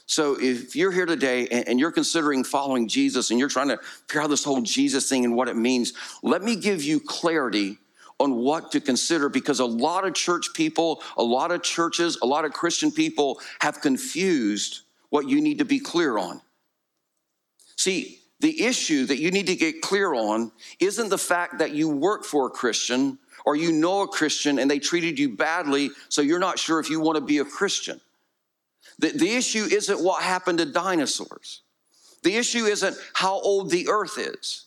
So 0.07 0.37
if 0.41 0.75
you're 0.75 0.91
here 0.91 1.05
today 1.05 1.47
and 1.49 1.79
you're 1.79 1.93
considering 1.93 2.43
following 2.43 2.89
Jesus 2.89 3.31
and 3.31 3.39
you're 3.39 3.51
trying 3.51 3.69
to 3.69 3.79
figure 4.09 4.23
out 4.23 4.31
this 4.31 4.43
whole 4.43 4.63
Jesus 4.63 5.07
thing 5.07 5.25
and 5.27 5.37
what 5.37 5.49
it 5.49 5.57
means, 5.57 5.93
let 6.23 6.43
me 6.43 6.57
give 6.57 6.83
you 6.83 6.99
clarity 6.99 7.79
on 8.19 8.37
what 8.37 8.73
to 8.73 8.81
consider 8.81 9.29
because 9.29 9.61
a 9.61 9.67
lot 9.67 10.07
of 10.07 10.15
church 10.15 10.55
people, 10.55 11.03
a 11.19 11.23
lot 11.23 11.53
of 11.53 11.63
churches, 11.63 12.19
a 12.23 12.27
lot 12.27 12.47
of 12.47 12.53
Christian 12.53 12.91
people 12.91 13.39
have 13.61 13.83
confused 13.83 14.81
what 15.11 15.29
you 15.29 15.41
need 15.41 15.59
to 15.59 15.65
be 15.65 15.79
clear 15.79 16.17
on. 16.17 16.41
See, 17.77 18.21
the 18.41 18.65
issue 18.65 19.05
that 19.07 19.19
you 19.19 19.31
need 19.31 19.47
to 19.49 19.57
get 19.57 19.83
clear 19.83 20.15
on 20.15 20.53
isn't 20.81 21.11
the 21.11 21.19
fact 21.19 21.59
that 21.59 21.73
you 21.73 21.89
work 21.89 22.25
for 22.25 22.47
a 22.47 22.51
Christian 22.51 23.19
or 23.49 23.57
you 23.57 23.73
know 23.73 24.03
a 24.03 24.07
Christian 24.07 24.59
and 24.59 24.71
they 24.71 24.79
treated 24.79 25.19
you 25.19 25.31
badly, 25.31 25.89
so 26.11 26.21
you're 26.21 26.39
not 26.39 26.59
sure 26.59 26.81
if 26.81 26.91
you 26.91 27.01
want 27.01 27.17
to 27.17 27.23
be 27.23 27.39
a 27.39 27.47
Christian. 27.47 27.99
The, 28.99 29.09
the 29.09 29.37
issue 29.37 29.65
isn't 29.65 30.05
what 30.05 30.23
happened 30.23 30.59
to 30.59 30.67
dinosaurs. 30.67 31.63
The 32.25 32.37
issue 32.37 32.67
isn't 32.67 32.95
how 33.15 33.41
old 33.41 33.71
the 33.71 33.89
earth 33.89 34.19
is. 34.19 34.67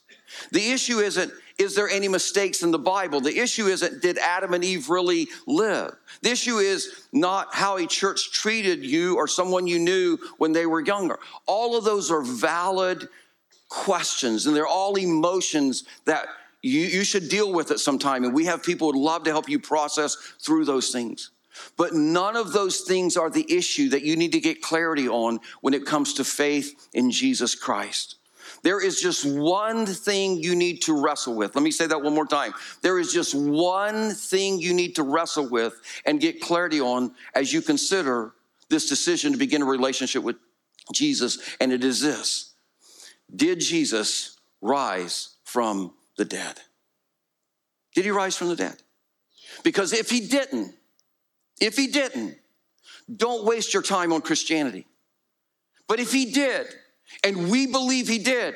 The 0.52 0.72
issue 0.72 0.98
isn't, 0.98 1.32
is 1.60 1.76
there 1.76 1.90
any 1.90 2.08
mistakes 2.08 2.64
in 2.64 2.72
the 2.72 2.80
Bible? 2.80 3.22
The 3.22 3.38
issue 3.38 3.68
isn't, 3.68 4.02
did 4.02 4.18
Adam 4.18 4.56
and 4.56 4.64
Eve 4.64 4.90
really 4.90 5.28
live? 5.46 5.94
The 6.24 6.32
issue 6.32 6.58
is 6.58 7.06
not 7.14 7.54
how 7.54 7.78
a 7.78 7.86
church 7.86 8.32
treated 8.32 8.84
you 8.84 9.16
or 9.16 9.28
someone 9.28 9.68
you 9.68 9.78
knew 9.78 10.18
when 10.40 10.54
they 10.54 10.66
were 10.66 10.82
younger. 10.82 11.20
All 11.46 11.78
of 11.78 11.84
those 11.84 12.10
are 12.10 12.24
valid 12.24 13.08
questions 13.70 14.48
and 14.48 14.56
they're 14.56 14.66
all 14.66 14.96
emotions 14.96 15.84
that 16.06 16.26
you, 16.62 16.82
you 16.82 17.04
should 17.04 17.30
deal 17.30 17.52
with 17.52 17.72
it 17.72 17.80
sometime. 17.80 18.24
And 18.24 18.34
we 18.34 18.46
have 18.46 18.64
people 18.64 18.92
who 18.92 19.00
would 19.00 19.04
love 19.04 19.24
to 19.24 19.32
help 19.32 19.50
you 19.50 19.60
process 19.60 20.16
through 20.40 20.66
those 20.66 20.92
things. 20.92 21.32
But 21.78 21.94
none 21.94 22.36
of 22.36 22.54
those 22.54 22.82
things 22.82 23.18
are 23.18 23.30
the 23.30 23.46
issue 23.52 23.90
that 23.90 24.04
you 24.04 24.16
need 24.16 24.32
to 24.34 24.40
get 24.40 24.62
clarity 24.62 25.08
on 25.08 25.40
when 25.62 25.74
it 25.74 25.86
comes 25.86 26.14
to 26.16 26.24
faith 26.24 26.90
in 26.94 27.12
Jesus 27.12 27.56
Christ. 27.56 28.16
There 28.64 28.82
is 28.82 29.02
just 29.02 29.26
one 29.26 29.86
thing 29.86 30.38
you 30.38 30.56
need 30.56 30.82
to 30.84 31.02
wrestle 31.02 31.36
with. 31.36 31.56
Let 31.56 31.64
me 31.64 31.72
say 31.72 31.88
that 31.88 32.02
one 32.02 32.14
more 32.14 32.26
time. 32.26 32.54
There 32.82 33.00
is 33.00 33.12
just 33.12 33.34
one 33.34 34.12
thing 34.12 34.60
you 34.60 34.74
need 34.74 34.96
to 34.96 35.04
wrestle 35.04 35.50
with 35.50 35.74
and 36.06 36.20
get 36.20 36.42
clarity 36.42 36.80
on 36.80 37.14
as 37.34 37.52
you 37.52 37.62
consider 37.62 38.34
this 38.70 38.88
decision 38.88 39.32
to 39.32 39.38
begin 39.38 39.62
a 39.62 39.66
relationship 39.66 40.24
with 40.24 40.38
Jesus, 40.94 41.38
and 41.60 41.72
it 41.72 41.84
is 41.84 42.02
this 42.02 42.54
Did 43.36 43.60
Jesus 43.60 44.38
rise 44.62 45.36
from 45.44 45.94
the 46.18 46.26
dead? 46.26 46.60
Did 47.96 48.06
he 48.06 48.12
rise 48.12 48.38
from 48.38 48.50
the 48.50 48.56
dead? 48.56 48.76
Because 49.64 49.94
if 49.94 50.10
he 50.10 50.22
didn't, 50.28 50.74
if 51.60 51.76
he 51.76 51.88
didn't, 51.88 52.38
don't 53.14 53.46
waste 53.46 53.74
your 53.74 53.84
time 53.84 54.14
on 54.14 54.22
Christianity. 54.22 54.88
But 55.88 56.00
if 56.00 56.12
he 56.12 56.32
did, 56.32 56.68
and 57.24 57.52
we 57.52 57.68
believe 57.68 58.08
he 58.08 58.20
did, 58.20 58.56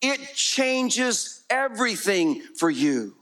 it 0.00 0.34
changes 0.34 1.44
everything 1.50 2.42
for 2.56 2.70
you. 2.70 3.14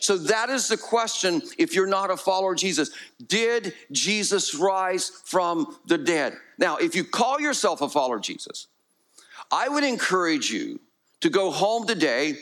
So 0.00 0.16
that 0.18 0.50
is 0.50 0.68
the 0.68 0.76
question 0.76 1.40
if 1.56 1.74
you're 1.74 1.86
not 1.86 2.10
a 2.10 2.16
follower 2.16 2.52
of 2.52 2.58
Jesus. 2.58 2.90
Did 3.26 3.74
Jesus 3.92 4.54
rise 4.54 5.10
from 5.24 5.78
the 5.86 5.96
dead? 5.96 6.34
Now, 6.58 6.76
if 6.76 6.94
you 6.94 7.04
call 7.04 7.40
yourself 7.40 7.80
a 7.80 7.88
follower 7.88 8.16
of 8.16 8.22
Jesus, 8.22 8.66
I 9.50 9.68
would 9.68 9.84
encourage 9.84 10.50
you 10.50 10.80
to 11.20 11.30
go 11.30 11.50
home 11.50 11.86
today 11.86 12.36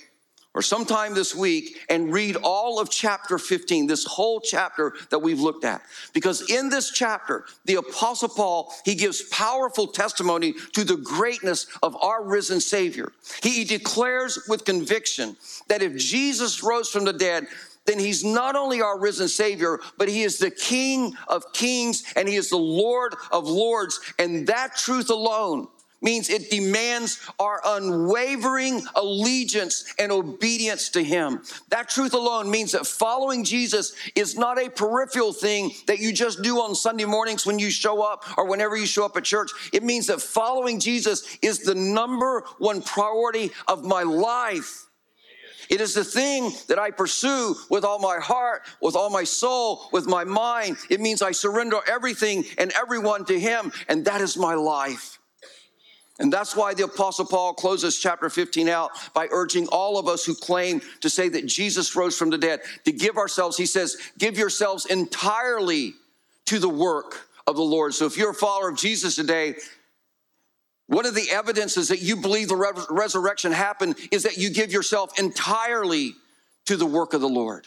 or 0.54 0.62
sometime 0.62 1.14
this 1.14 1.34
week 1.34 1.78
and 1.88 2.12
read 2.12 2.36
all 2.36 2.78
of 2.78 2.90
chapter 2.90 3.38
15, 3.38 3.86
this 3.86 4.04
whole 4.04 4.40
chapter 4.40 4.94
that 5.10 5.20
we've 5.20 5.40
looked 5.40 5.64
at. 5.64 5.82
Because 6.12 6.50
in 6.50 6.68
this 6.68 6.90
chapter, 6.90 7.46
the 7.64 7.76
apostle 7.76 8.28
Paul, 8.28 8.72
he 8.84 8.94
gives 8.94 9.22
powerful 9.22 9.86
testimony 9.86 10.54
to 10.72 10.84
the 10.84 10.96
greatness 10.96 11.66
of 11.82 11.96
our 12.02 12.22
risen 12.22 12.60
savior. 12.60 13.12
He 13.42 13.64
declares 13.64 14.38
with 14.48 14.64
conviction 14.64 15.36
that 15.68 15.82
if 15.82 15.96
Jesus 15.96 16.62
rose 16.62 16.90
from 16.90 17.04
the 17.04 17.12
dead, 17.12 17.46
then 17.84 17.98
he's 17.98 18.24
not 18.24 18.54
only 18.54 18.80
our 18.80 18.98
risen 18.98 19.26
Savior, 19.26 19.80
but 19.98 20.08
he 20.08 20.22
is 20.22 20.38
the 20.38 20.50
King 20.50 21.14
of 21.26 21.52
kings 21.52 22.04
and 22.14 22.28
he 22.28 22.36
is 22.36 22.48
the 22.48 22.56
Lord 22.56 23.14
of 23.32 23.48
lords. 23.48 23.98
And 24.20 24.46
that 24.46 24.76
truth 24.76 25.10
alone 25.10 25.66
means 26.02 26.28
it 26.28 26.50
demands 26.50 27.20
our 27.38 27.60
unwavering 27.64 28.82
allegiance 28.94 29.94
and 29.98 30.12
obedience 30.12 30.88
to 30.90 31.02
Him. 31.02 31.42
That 31.68 31.88
truth 31.88 32.14
alone 32.14 32.50
means 32.50 32.72
that 32.72 32.86
following 32.86 33.44
Jesus 33.44 33.94
is 34.14 34.36
not 34.36 34.60
a 34.60 34.70
peripheral 34.70 35.32
thing 35.32 35.70
that 35.86 35.98
you 35.98 36.12
just 36.12 36.42
do 36.42 36.58
on 36.58 36.74
Sunday 36.74 37.04
mornings 37.04 37.46
when 37.46 37.58
you 37.58 37.70
show 37.70 38.02
up 38.02 38.24
or 38.36 38.46
whenever 38.46 38.76
you 38.76 38.86
show 38.86 39.04
up 39.04 39.16
at 39.16 39.24
church. 39.24 39.50
It 39.72 39.82
means 39.82 40.06
that 40.08 40.20
following 40.20 40.80
Jesus 40.80 41.38
is 41.42 41.60
the 41.60 41.74
number 41.74 42.44
one 42.58 42.82
priority 42.82 43.50
of 43.68 43.84
my 43.84 44.02
life. 44.02 44.86
It 45.70 45.80
is 45.80 45.94
the 45.94 46.04
thing 46.04 46.52
that 46.68 46.78
I 46.78 46.90
pursue 46.90 47.54
with 47.70 47.84
all 47.84 47.98
my 47.98 48.18
heart, 48.18 48.62
with 48.82 48.94
all 48.94 49.08
my 49.08 49.24
soul, 49.24 49.88
with 49.92 50.06
my 50.06 50.24
mind. 50.24 50.76
It 50.90 51.00
means 51.00 51.22
I 51.22 51.32
surrender 51.32 51.78
everything 51.88 52.44
and 52.58 52.72
everyone 52.72 53.24
to 53.26 53.38
Him, 53.38 53.72
and 53.88 54.04
that 54.04 54.20
is 54.20 54.36
my 54.36 54.54
life. 54.54 55.18
And 56.18 56.32
that's 56.32 56.54
why 56.54 56.74
the 56.74 56.84
Apostle 56.84 57.24
Paul 57.24 57.54
closes 57.54 57.98
chapter 57.98 58.28
15 58.28 58.68
out 58.68 58.90
by 59.14 59.28
urging 59.30 59.66
all 59.68 59.98
of 59.98 60.08
us 60.08 60.24
who 60.24 60.34
claim 60.34 60.82
to 61.00 61.08
say 61.08 61.28
that 61.30 61.46
Jesus 61.46 61.96
rose 61.96 62.16
from 62.16 62.30
the 62.30 62.38
dead 62.38 62.60
to 62.84 62.92
give 62.92 63.16
ourselves, 63.16 63.56
he 63.56 63.66
says, 63.66 63.96
give 64.18 64.36
yourselves 64.36 64.84
entirely 64.86 65.94
to 66.46 66.58
the 66.58 66.68
work 66.68 67.28
of 67.46 67.56
the 67.56 67.62
Lord. 67.62 67.94
So 67.94 68.06
if 68.06 68.16
you're 68.16 68.30
a 68.30 68.34
follower 68.34 68.68
of 68.68 68.76
Jesus 68.76 69.16
today, 69.16 69.54
one 70.86 71.06
of 71.06 71.14
the 71.14 71.30
evidences 71.30 71.88
that 71.88 72.02
you 72.02 72.16
believe 72.16 72.48
the 72.48 72.84
resurrection 72.90 73.52
happened 73.52 73.96
is 74.10 74.24
that 74.24 74.36
you 74.36 74.50
give 74.50 74.70
yourself 74.70 75.18
entirely 75.18 76.12
to 76.66 76.76
the 76.76 76.86
work 76.86 77.14
of 77.14 77.22
the 77.22 77.28
Lord. 77.28 77.66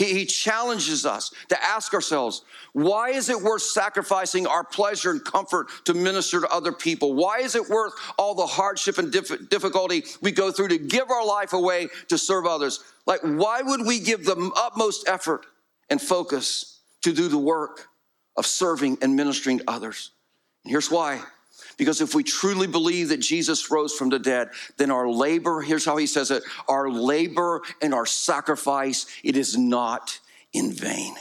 He, 0.00 0.24
challenges 0.24 1.04
us 1.04 1.30
to 1.50 1.62
ask 1.62 1.92
ourselves, 1.92 2.42
why 2.72 3.10
is 3.10 3.28
it 3.28 3.42
worth 3.42 3.60
sacrificing 3.60 4.46
our 4.46 4.64
pleasure 4.64 5.10
and 5.10 5.22
comfort 5.22 5.66
to 5.84 5.92
minister 5.92 6.40
to 6.40 6.48
other 6.48 6.72
people? 6.72 7.12
Why 7.12 7.40
is 7.40 7.54
it 7.54 7.68
worth 7.68 7.92
all 8.18 8.34
the 8.34 8.46
hardship 8.46 8.96
and 8.96 9.12
difficulty 9.12 10.04
we 10.22 10.32
go 10.32 10.52
through 10.52 10.68
to 10.68 10.78
give 10.78 11.10
our 11.10 11.26
life 11.26 11.52
away 11.52 11.88
to 12.08 12.16
serve 12.16 12.46
others? 12.46 12.82
Like, 13.04 13.20
why 13.20 13.60
would 13.60 13.86
we 13.86 14.00
give 14.00 14.24
the 14.24 14.50
utmost 14.56 15.06
effort 15.06 15.44
and 15.90 16.00
focus 16.00 16.80
to 17.02 17.12
do 17.12 17.28
the 17.28 17.36
work 17.36 17.88
of 18.38 18.46
serving 18.46 18.96
and 19.02 19.16
ministering 19.16 19.58
to 19.58 19.64
others? 19.68 20.12
And 20.64 20.70
here's 20.70 20.90
why 20.90 21.20
because 21.76 22.00
if 22.00 22.14
we 22.14 22.22
truly 22.22 22.66
believe 22.66 23.08
that 23.08 23.20
Jesus 23.20 23.70
rose 23.70 23.94
from 23.94 24.10
the 24.10 24.18
dead, 24.18 24.50
then 24.76 24.90
our 24.90 25.08
labor, 25.08 25.60
here's 25.60 25.84
how 25.84 25.96
he 25.96 26.06
says 26.06 26.30
it, 26.30 26.42
our 26.68 26.90
labor 26.90 27.62
and 27.80 27.94
our 27.94 28.06
sacrifice, 28.06 29.06
it 29.22 29.36
is 29.36 29.56
not 29.56 30.18
in 30.52 30.72
vain. 30.72 31.14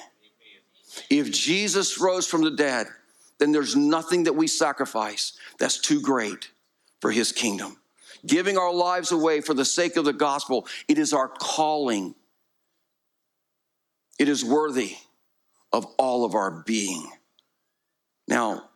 If 1.10 1.32
Jesus 1.32 2.00
rose 2.00 2.28
from 2.28 2.44
the 2.44 2.52
dead, 2.52 2.88
then 3.38 3.52
there's 3.52 3.76
nothing 3.76 4.24
that 4.24 4.34
we 4.34 4.48
sacrifice 4.48 5.34
that's 5.58 5.80
too 5.80 6.02
great 6.02 6.52
for 7.00 7.12
his 7.12 7.32
kingdom. 7.32 7.78
Giving 8.26 8.58
our 8.58 8.74
lives 8.74 9.12
away 9.12 9.42
for 9.42 9.54
the 9.54 9.66
sake 9.66 9.96
of 9.96 10.06
the 10.06 10.14
gospel, 10.14 10.68
it 10.88 10.98
is 10.98 11.14
our 11.14 11.30
calling. 11.30 12.16
It 14.20 14.28
is 14.28 14.44
worthy 14.44 14.98
of 15.72 15.86
all 15.98 16.26
of 16.26 16.36
our 16.36 16.52
being. 16.52 17.10
Now, 18.28 18.69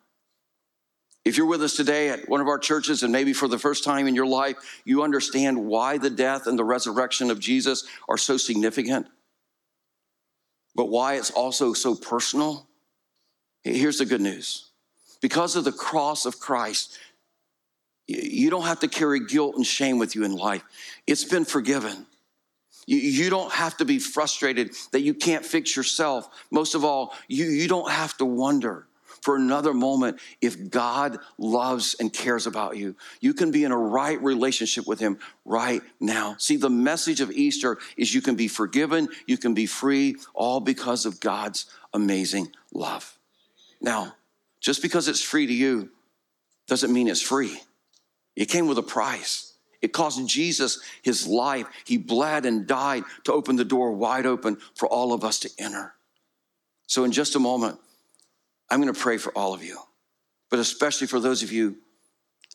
If 1.25 1.37
you're 1.37 1.47
with 1.47 1.63
us 1.63 1.75
today 1.75 2.09
at 2.09 2.27
one 2.27 2.41
of 2.41 2.47
our 2.47 2.59
churches 2.59 3.03
and 3.03 3.11
maybe 3.11 3.31
for 3.31 3.47
the 3.47 3.57
first 3.57 3.83
time 3.83 4.07
in 4.07 4.15
your 4.15 4.25
life, 4.25 4.81
you 4.83 5.03
understand 5.03 5.65
why 5.65 5.97
the 5.97 6.09
death 6.09 6.47
and 6.47 6.59
the 6.59 6.65
resurrection 6.65 7.31
of 7.31 7.39
Jesus 7.39 7.85
are 8.09 8.17
so 8.17 8.35
significant, 8.35 9.07
but 10.75 10.89
why 10.89 11.15
it's 11.15 11.31
also 11.31 11.73
so 11.73 11.95
personal. 11.95 12.67
Here's 13.63 13.99
the 13.99 14.05
good 14.05 14.21
news 14.21 14.69
because 15.21 15.55
of 15.55 15.63
the 15.63 15.71
cross 15.71 16.25
of 16.25 16.39
Christ, 16.39 16.99
you 18.07 18.49
don't 18.49 18.65
have 18.65 18.81
to 18.81 18.89
carry 18.89 19.25
guilt 19.25 19.55
and 19.55 19.65
shame 19.65 19.97
with 19.97 20.15
you 20.15 20.25
in 20.25 20.33
life. 20.33 20.63
It's 21.07 21.23
been 21.23 21.45
forgiven. 21.45 22.05
You, 22.85 23.29
don't 23.29 23.53
have 23.53 23.77
to 23.77 23.85
be 23.85 23.97
frustrated 23.97 24.75
that 24.91 24.99
you 24.99 25.13
can't 25.13 25.45
fix 25.45 25.73
yourself. 25.73 26.27
Most 26.51 26.75
of 26.75 26.83
all, 26.83 27.13
you, 27.29 27.65
don't 27.69 27.89
have 27.89 28.17
to 28.17 28.25
wonder 28.25 28.87
for 29.23 29.37
another 29.37 29.73
moment 29.73 30.19
if 30.41 30.69
God 30.69 31.17
loves 31.37 31.95
and 31.97 32.11
cares 32.11 32.45
about 32.45 32.75
you. 32.75 32.93
You 33.21 33.33
can 33.33 33.51
be 33.51 33.63
in 33.63 33.71
a 33.71 33.77
right 33.77 34.21
relationship 34.21 34.85
with 34.85 34.99
Him 34.99 35.17
right 35.45 35.81
now. 36.01 36.35
See, 36.39 36.57
the 36.57 36.69
message 36.69 37.21
of 37.21 37.31
Easter 37.31 37.77
is 37.95 38.13
you 38.13 38.21
can 38.21 38.35
be 38.35 38.49
forgiven, 38.49 39.07
you 39.25 39.37
can 39.37 39.53
be 39.53 39.65
free, 39.65 40.17
all 40.33 40.59
because 40.59 41.05
of 41.05 41.21
God's 41.21 41.67
amazing 41.93 42.49
love. 42.73 43.17
Now, 43.79 44.15
just 44.59 44.81
because 44.81 45.07
it's 45.07 45.23
free 45.23 45.47
to 45.47 45.53
you 45.53 45.89
doesn't 46.67 46.91
mean 46.91 47.07
it's 47.07 47.21
free. 47.21 47.61
It 48.35 48.49
came 48.49 48.67
with 48.67 48.77
a 48.77 48.83
price. 48.83 49.53
It 49.81 49.93
cost 49.93 50.27
Jesus 50.27 50.81
his 51.01 51.25
life. 51.25 51.67
He 51.85 51.97
bled 51.97 52.45
and 52.45 52.67
died 52.67 53.03
to 53.23 53.31
open 53.31 53.55
the 53.55 53.63
door 53.63 53.93
wide 53.93 54.25
open 54.25 54.57
for 54.75 54.89
all 54.89 55.13
of 55.13 55.23
us 55.23 55.39
to 55.39 55.49
enter. 55.57 55.93
So, 56.87 57.05
in 57.05 57.13
just 57.13 57.37
a 57.37 57.39
moment, 57.39 57.79
I'm 58.73 58.81
going 58.81 58.91
to 58.91 58.99
pray 58.99 59.19
for 59.19 59.31
all 59.33 59.53
of 59.53 59.63
you, 59.63 59.77
but 60.49 60.57
especially 60.57 61.05
for 61.05 61.19
those 61.19 61.43
of 61.43 61.51
you 61.51 61.77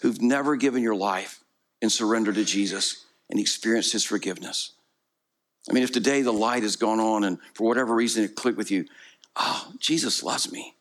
who've 0.00 0.20
never 0.20 0.56
given 0.56 0.82
your 0.82 0.96
life 0.96 1.44
in 1.80 1.90
surrender 1.90 2.32
to 2.32 2.44
Jesus 2.44 3.04
and 3.30 3.38
experienced 3.38 3.92
his 3.92 4.02
forgiveness. 4.02 4.72
I 5.70 5.72
mean, 5.72 5.84
if 5.84 5.92
today 5.92 6.22
the 6.22 6.32
light 6.32 6.64
has 6.64 6.74
gone 6.74 6.98
on 6.98 7.22
and 7.22 7.38
for 7.54 7.68
whatever 7.68 7.94
reason 7.94 8.24
it 8.24 8.34
clicked 8.34 8.58
with 8.58 8.72
you, 8.72 8.86
oh, 9.36 9.72
Jesus 9.78 10.24
loves 10.24 10.50
me. 10.50 10.74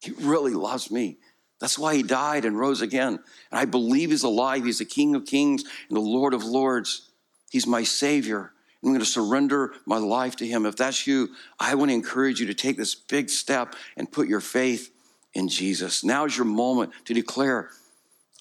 He 0.00 0.12
really 0.12 0.54
loves 0.54 0.92
me. 0.92 1.18
That's 1.58 1.76
why 1.76 1.96
he 1.96 2.04
died 2.04 2.44
and 2.44 2.56
rose 2.56 2.80
again. 2.80 3.18
And 3.50 3.58
I 3.58 3.64
believe 3.64 4.10
he's 4.10 4.22
alive. 4.22 4.64
He's 4.64 4.78
the 4.78 4.84
King 4.84 5.16
of 5.16 5.26
kings 5.26 5.64
and 5.88 5.96
the 5.96 6.00
Lord 6.00 6.34
of 6.34 6.44
lords. 6.44 7.10
He's 7.50 7.66
my 7.66 7.82
Savior. 7.82 8.52
I'm 8.84 8.90
going 8.90 9.00
to 9.00 9.06
surrender 9.06 9.72
my 9.86 9.96
life 9.96 10.36
to 10.36 10.46
Him. 10.46 10.66
If 10.66 10.76
that's 10.76 11.06
you, 11.06 11.30
I 11.58 11.74
want 11.74 11.90
to 11.90 11.94
encourage 11.94 12.38
you 12.38 12.46
to 12.48 12.54
take 12.54 12.76
this 12.76 12.94
big 12.94 13.30
step 13.30 13.74
and 13.96 14.12
put 14.12 14.28
your 14.28 14.40
faith 14.40 14.92
in 15.32 15.48
Jesus. 15.48 16.04
Now 16.04 16.26
is 16.26 16.36
your 16.36 16.44
moment 16.44 16.92
to 17.06 17.14
declare, 17.14 17.70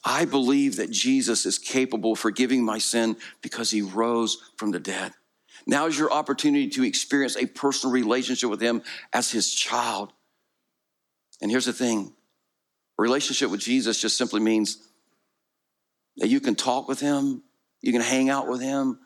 I 0.04 0.26
believe 0.26 0.76
that 0.76 0.92
Jesus 0.92 1.46
is 1.46 1.58
capable 1.58 2.12
of 2.12 2.20
forgiving 2.20 2.64
my 2.64 2.78
sin 2.78 3.16
because 3.42 3.72
He 3.72 3.82
rose 3.82 4.38
from 4.58 4.72
the 4.72 4.82
dead. 4.82 5.14
Now 5.66 5.86
is 5.86 5.98
your 5.98 6.12
opportunity 6.12 6.68
to 6.72 6.84
experience 6.84 7.38
a 7.38 7.46
personal 7.46 7.94
relationship 7.94 8.50
with 8.50 8.62
Him 8.62 8.82
as 9.14 9.32
His 9.32 9.54
child. 9.54 10.12
And 11.42 11.50
here's 11.50 11.66
the 11.66 11.74
thing 11.74 12.12
a 13.00 13.02
relationship 13.02 13.50
with 13.50 13.62
Jesus 13.62 14.02
just 14.02 14.18
simply 14.18 14.42
means 14.42 14.78
that 16.18 16.28
you 16.28 16.42
can 16.42 16.56
talk 16.56 16.90
with 16.90 17.00
Him, 17.00 17.44
you 17.82 17.94
can 17.94 18.02
hang 18.02 18.30
out 18.30 18.50
with 18.50 18.62
Him, 18.62 19.00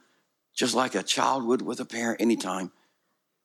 just 0.58 0.74
like 0.76 0.96
a 0.96 1.04
child 1.04 1.46
would 1.46 1.62
with 1.62 1.80
a 1.80 1.86
parent 1.86 2.20
anytime. 2.20 2.72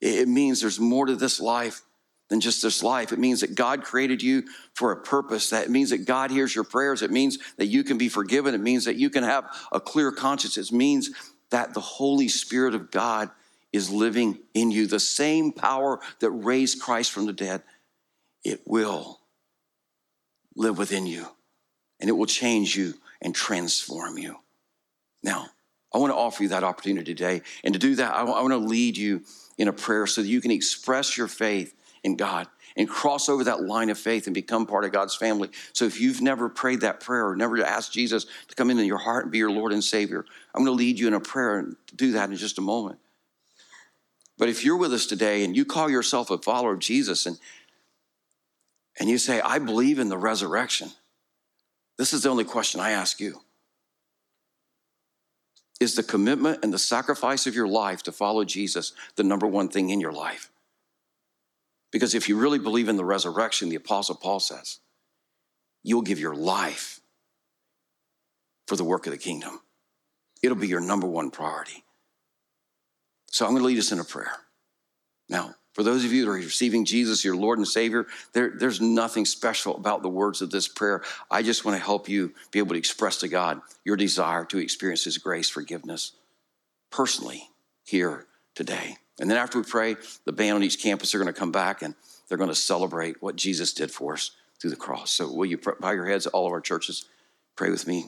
It 0.00 0.26
means 0.26 0.60
there's 0.60 0.80
more 0.80 1.06
to 1.06 1.14
this 1.14 1.38
life 1.38 1.82
than 2.28 2.40
just 2.40 2.62
this 2.62 2.82
life. 2.82 3.12
It 3.12 3.18
means 3.18 3.42
that 3.42 3.54
God 3.54 3.84
created 3.84 4.22
you 4.22 4.44
for 4.74 4.90
a 4.90 4.96
purpose. 4.96 5.50
That 5.50 5.70
means 5.70 5.90
that 5.90 6.06
God 6.06 6.30
hears 6.30 6.54
your 6.54 6.64
prayers. 6.64 7.02
It 7.02 7.10
means 7.10 7.38
that 7.58 7.66
you 7.66 7.84
can 7.84 7.98
be 7.98 8.08
forgiven. 8.08 8.54
It 8.54 8.60
means 8.60 8.86
that 8.86 8.96
you 8.96 9.10
can 9.10 9.22
have 9.22 9.44
a 9.70 9.78
clear 9.78 10.10
conscience. 10.10 10.56
It 10.56 10.72
means 10.72 11.10
that 11.50 11.74
the 11.74 11.80
Holy 11.80 12.28
Spirit 12.28 12.74
of 12.74 12.90
God 12.90 13.30
is 13.72 13.90
living 13.90 14.38
in 14.54 14.70
you. 14.70 14.86
The 14.86 14.98
same 14.98 15.52
power 15.52 16.00
that 16.20 16.30
raised 16.30 16.80
Christ 16.80 17.12
from 17.12 17.26
the 17.26 17.32
dead, 17.34 17.62
it 18.42 18.62
will 18.66 19.20
live 20.56 20.78
within 20.78 21.06
you 21.06 21.26
and 22.00 22.08
it 22.08 22.14
will 22.14 22.26
change 22.26 22.76
you 22.76 22.94
and 23.20 23.34
transform 23.34 24.16
you. 24.16 24.36
Now, 25.22 25.48
I 25.94 25.98
want 25.98 26.12
to 26.12 26.16
offer 26.16 26.42
you 26.42 26.48
that 26.50 26.64
opportunity 26.64 27.14
today. 27.14 27.42
And 27.64 27.74
to 27.74 27.78
do 27.78 27.96
that, 27.96 28.14
I 28.14 28.22
want 28.24 28.52
to 28.52 28.56
lead 28.58 28.96
you 28.96 29.22
in 29.58 29.68
a 29.68 29.72
prayer 29.72 30.06
so 30.06 30.22
that 30.22 30.28
you 30.28 30.40
can 30.40 30.50
express 30.50 31.16
your 31.16 31.28
faith 31.28 31.74
in 32.02 32.16
God 32.16 32.48
and 32.76 32.88
cross 32.88 33.28
over 33.28 33.44
that 33.44 33.62
line 33.62 33.90
of 33.90 33.98
faith 33.98 34.26
and 34.26 34.34
become 34.34 34.66
part 34.66 34.84
of 34.84 34.92
God's 34.92 35.14
family. 35.14 35.50
So 35.72 35.84
if 35.84 36.00
you've 36.00 36.22
never 36.22 36.48
prayed 36.48 36.80
that 36.80 37.00
prayer 37.00 37.28
or 37.28 37.36
never 37.36 37.62
asked 37.62 37.92
Jesus 37.92 38.26
to 38.48 38.54
come 38.54 38.70
into 38.70 38.84
your 38.84 38.98
heart 38.98 39.24
and 39.24 39.32
be 39.32 39.38
your 39.38 39.50
Lord 39.50 39.72
and 39.72 39.84
Savior, 39.84 40.24
I'm 40.54 40.64
going 40.64 40.76
to 40.76 40.82
lead 40.82 40.98
you 40.98 41.06
in 41.06 41.14
a 41.14 41.20
prayer 41.20 41.58
and 41.58 41.76
do 41.94 42.12
that 42.12 42.30
in 42.30 42.36
just 42.36 42.58
a 42.58 42.62
moment. 42.62 42.98
But 44.38 44.48
if 44.48 44.64
you're 44.64 44.78
with 44.78 44.92
us 44.92 45.06
today 45.06 45.44
and 45.44 45.56
you 45.56 45.64
call 45.64 45.90
yourself 45.90 46.30
a 46.30 46.38
follower 46.38 46.72
of 46.72 46.80
Jesus 46.80 47.26
and 47.26 47.38
and 48.98 49.08
you 49.08 49.16
say, 49.16 49.40
I 49.40 49.58
believe 49.58 49.98
in 49.98 50.10
the 50.10 50.18
resurrection, 50.18 50.90
this 51.96 52.12
is 52.12 52.24
the 52.24 52.28
only 52.28 52.44
question 52.44 52.78
I 52.78 52.90
ask 52.90 53.20
you 53.20 53.40
is 55.82 55.94
the 55.94 56.02
commitment 56.02 56.60
and 56.62 56.72
the 56.72 56.78
sacrifice 56.78 57.46
of 57.46 57.54
your 57.54 57.68
life 57.68 58.02
to 58.04 58.12
follow 58.12 58.44
Jesus 58.44 58.92
the 59.16 59.24
number 59.24 59.46
one 59.46 59.68
thing 59.68 59.90
in 59.90 60.00
your 60.00 60.12
life? 60.12 60.50
Because 61.90 62.14
if 62.14 62.28
you 62.28 62.38
really 62.38 62.58
believe 62.58 62.88
in 62.88 62.96
the 62.96 63.04
resurrection, 63.04 63.68
the 63.68 63.76
Apostle 63.76 64.14
Paul 64.14 64.40
says, 64.40 64.78
you'll 65.82 66.02
give 66.02 66.18
your 66.18 66.34
life 66.34 67.00
for 68.66 68.76
the 68.76 68.84
work 68.84 69.06
of 69.06 69.12
the 69.12 69.18
kingdom. 69.18 69.60
It'll 70.42 70.56
be 70.56 70.68
your 70.68 70.80
number 70.80 71.06
one 71.06 71.30
priority. 71.30 71.84
So 73.26 73.44
I'm 73.44 73.52
going 73.52 73.62
to 73.62 73.66
lead 73.66 73.78
us 73.78 73.92
in 73.92 74.00
a 74.00 74.04
prayer. 74.04 74.32
Now, 75.28 75.54
for 75.72 75.82
those 75.82 76.04
of 76.04 76.12
you 76.12 76.24
that 76.24 76.30
are 76.30 76.34
receiving 76.34 76.84
Jesus, 76.84 77.24
your 77.24 77.36
Lord 77.36 77.58
and 77.58 77.66
Savior, 77.66 78.06
there, 78.34 78.52
there's 78.54 78.80
nothing 78.80 79.24
special 79.24 79.76
about 79.76 80.02
the 80.02 80.08
words 80.08 80.42
of 80.42 80.50
this 80.50 80.68
prayer. 80.68 81.02
I 81.30 81.42
just 81.42 81.64
want 81.64 81.78
to 81.78 81.84
help 81.84 82.08
you 82.08 82.34
be 82.50 82.58
able 82.58 82.74
to 82.74 82.78
express 82.78 83.18
to 83.18 83.28
God 83.28 83.60
your 83.84 83.96
desire 83.96 84.44
to 84.46 84.58
experience 84.58 85.04
His 85.04 85.16
grace, 85.16 85.48
forgiveness 85.48 86.12
personally 86.90 87.48
here 87.84 88.26
today. 88.54 88.96
And 89.18 89.30
then 89.30 89.38
after 89.38 89.58
we 89.58 89.64
pray, 89.64 89.96
the 90.26 90.32
band 90.32 90.56
on 90.56 90.62
each 90.62 90.82
campus 90.82 91.14
are 91.14 91.18
going 91.18 91.32
to 91.32 91.38
come 91.38 91.52
back 91.52 91.80
and 91.80 91.94
they're 92.28 92.38
going 92.38 92.50
to 92.50 92.54
celebrate 92.54 93.22
what 93.22 93.36
Jesus 93.36 93.72
did 93.72 93.90
for 93.90 94.14
us 94.14 94.32
through 94.60 94.70
the 94.70 94.76
cross. 94.76 95.10
So 95.10 95.32
will 95.32 95.46
you 95.46 95.58
bow 95.80 95.92
your 95.92 96.06
heads 96.06 96.26
at 96.26 96.34
all 96.34 96.46
of 96.46 96.52
our 96.52 96.60
churches? 96.60 97.06
Pray 97.56 97.70
with 97.70 97.86
me. 97.86 98.06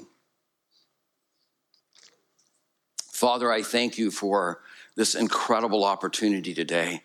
Father, 3.10 3.50
I 3.50 3.62
thank 3.62 3.96
you 3.96 4.10
for 4.10 4.60
this 4.96 5.14
incredible 5.14 5.84
opportunity 5.84 6.52
today 6.52 7.02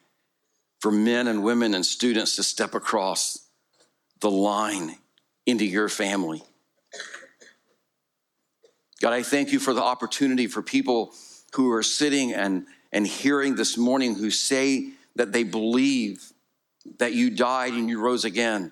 for 0.79 0.91
men 0.91 1.27
and 1.27 1.43
women 1.43 1.73
and 1.73 1.85
students 1.85 2.35
to 2.37 2.43
step 2.43 2.73
across 2.73 3.39
the 4.21 4.31
line 4.31 4.95
into 5.45 5.65
your 5.65 5.89
family. 5.89 6.41
God, 9.01 9.13
I 9.13 9.23
thank 9.23 9.51
you 9.51 9.59
for 9.59 9.73
the 9.73 9.81
opportunity 9.81 10.47
for 10.47 10.61
people 10.61 11.13
who 11.53 11.71
are 11.71 11.83
sitting 11.83 12.33
and, 12.33 12.65
and 12.91 13.07
hearing 13.07 13.55
this 13.55 13.77
morning 13.77 14.15
who 14.15 14.29
say 14.29 14.91
that 15.15 15.31
they 15.31 15.43
believe 15.43 16.31
that 16.97 17.13
you 17.13 17.29
died 17.29 17.73
and 17.73 17.89
you 17.89 17.99
rose 17.99 18.25
again. 18.25 18.71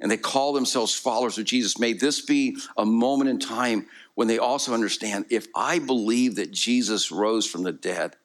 And 0.00 0.10
they 0.10 0.16
call 0.16 0.52
themselves 0.52 0.94
followers 0.94 1.38
of 1.38 1.44
Jesus. 1.46 1.78
May 1.78 1.94
this 1.94 2.20
be 2.20 2.56
a 2.76 2.84
moment 2.84 3.30
in 3.30 3.38
time 3.38 3.86
when 4.14 4.28
they 4.28 4.38
also 4.38 4.74
understand 4.74 5.26
if 5.30 5.46
I 5.54 5.78
believe 5.78 6.36
that 6.36 6.52
Jesus 6.52 7.10
rose 7.10 7.46
from 7.46 7.62
the 7.62 7.72
dead, 7.72 8.16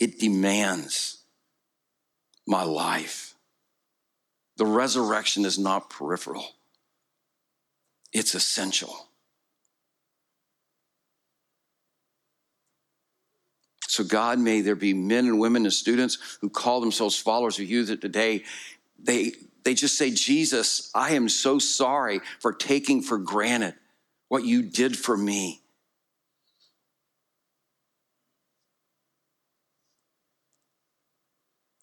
it 0.00 0.18
demands 0.18 1.18
my 2.46 2.64
life. 2.64 3.34
The 4.56 4.66
resurrection 4.66 5.44
is 5.44 5.58
not 5.58 5.90
peripheral, 5.90 6.46
it's 8.12 8.34
essential. 8.34 9.06
So, 13.86 14.04
God, 14.04 14.38
may 14.38 14.60
there 14.60 14.76
be 14.76 14.94
men 14.94 15.26
and 15.26 15.40
women 15.40 15.64
and 15.64 15.72
students 15.72 16.38
who 16.40 16.48
call 16.48 16.80
themselves 16.80 17.18
followers 17.18 17.58
of 17.58 17.68
you 17.68 17.84
that 17.86 18.00
today 18.00 18.44
they, 19.02 19.32
they 19.64 19.74
just 19.74 19.98
say, 19.98 20.12
Jesus, 20.12 20.92
I 20.94 21.14
am 21.14 21.28
so 21.28 21.58
sorry 21.58 22.20
for 22.38 22.52
taking 22.52 23.02
for 23.02 23.18
granted 23.18 23.74
what 24.28 24.44
you 24.44 24.62
did 24.62 24.96
for 24.96 25.16
me. 25.16 25.59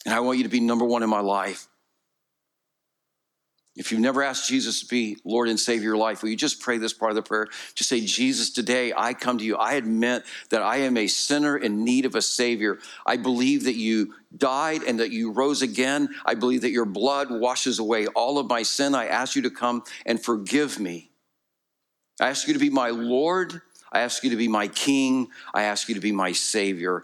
And 0.07 0.15
I 0.15 0.21
want 0.21 0.37
you 0.37 0.45
to 0.45 0.49
be 0.49 0.61
number 0.61 0.85
one 0.85 1.03
in 1.03 1.09
my 1.09 1.19
life. 1.19 1.67
If 3.75 3.91
you've 3.91 3.99
never 3.99 4.23
asked 4.23 4.47
Jesus 4.47 4.79
to 4.79 4.87
be 4.87 5.17
Lord 5.25 5.49
and 5.49 5.59
Savior 5.59 5.81
of 5.81 5.83
your 5.83 5.97
life, 5.97 6.23
will 6.23 6.29
you 6.29 6.37
just 6.37 6.61
pray 6.61 6.77
this 6.77 6.93
part 6.93 7.11
of 7.11 7.15
the 7.15 7.21
prayer? 7.21 7.47
Just 7.75 7.89
say, 7.89 7.99
Jesus, 7.99 8.49
today 8.49 8.93
I 8.95 9.13
come 9.13 9.37
to 9.37 9.43
you. 9.43 9.57
I 9.57 9.73
admit 9.73 10.23
that 10.49 10.61
I 10.61 10.77
am 10.77 10.95
a 10.95 11.07
sinner 11.07 11.57
in 11.57 11.83
need 11.83 12.05
of 12.05 12.15
a 12.15 12.21
Savior. 12.21 12.79
I 13.05 13.17
believe 13.17 13.65
that 13.65 13.75
you 13.75 14.13
died 14.35 14.81
and 14.81 15.01
that 15.01 15.11
you 15.11 15.31
rose 15.31 15.61
again. 15.61 16.07
I 16.25 16.35
believe 16.35 16.61
that 16.61 16.71
your 16.71 16.85
blood 16.85 17.29
washes 17.29 17.77
away 17.77 18.07
all 18.07 18.39
of 18.39 18.47
my 18.47 18.63
sin. 18.63 18.95
I 18.95 19.07
ask 19.07 19.35
you 19.35 19.41
to 19.41 19.51
come 19.51 19.83
and 20.05 20.23
forgive 20.23 20.79
me. 20.79 21.11
I 22.21 22.29
ask 22.29 22.47
you 22.47 22.53
to 22.53 22.59
be 22.59 22.69
my 22.69 22.91
Lord. 22.91 23.61
I 23.91 23.99
ask 23.99 24.23
you 24.23 24.29
to 24.29 24.37
be 24.37 24.47
my 24.47 24.69
King. 24.69 25.27
I 25.53 25.63
ask 25.63 25.89
you 25.89 25.95
to 25.95 26.01
be 26.01 26.13
my 26.13 26.31
Savior. 26.31 27.03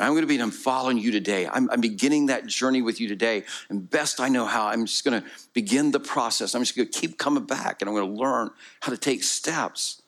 I'm 0.00 0.12
going 0.12 0.22
to 0.22 0.28
be 0.28 0.38
I'm 0.40 0.50
following 0.50 0.98
you 0.98 1.10
today. 1.10 1.46
I'm, 1.46 1.68
I'm, 1.70 1.80
beginning 1.80 2.26
that 2.26 2.46
journey 2.46 2.82
with 2.82 3.00
you 3.00 3.08
today. 3.08 3.44
And 3.68 3.88
best 3.90 4.20
I 4.20 4.28
know 4.28 4.46
how, 4.46 4.68
I'm 4.68 4.86
just 4.86 5.04
going 5.04 5.20
to 5.20 5.28
begin 5.54 5.90
the 5.90 6.00
process. 6.00 6.54
I'm 6.54 6.62
just 6.62 6.76
going 6.76 6.88
to 6.88 7.00
keep 7.00 7.18
coming 7.18 7.44
back 7.44 7.82
and 7.82 7.88
I'm 7.88 7.96
going 7.96 8.08
to 8.08 8.20
learn 8.20 8.50
how 8.80 8.92
to 8.92 8.98
take 8.98 9.24
steps 9.24 10.00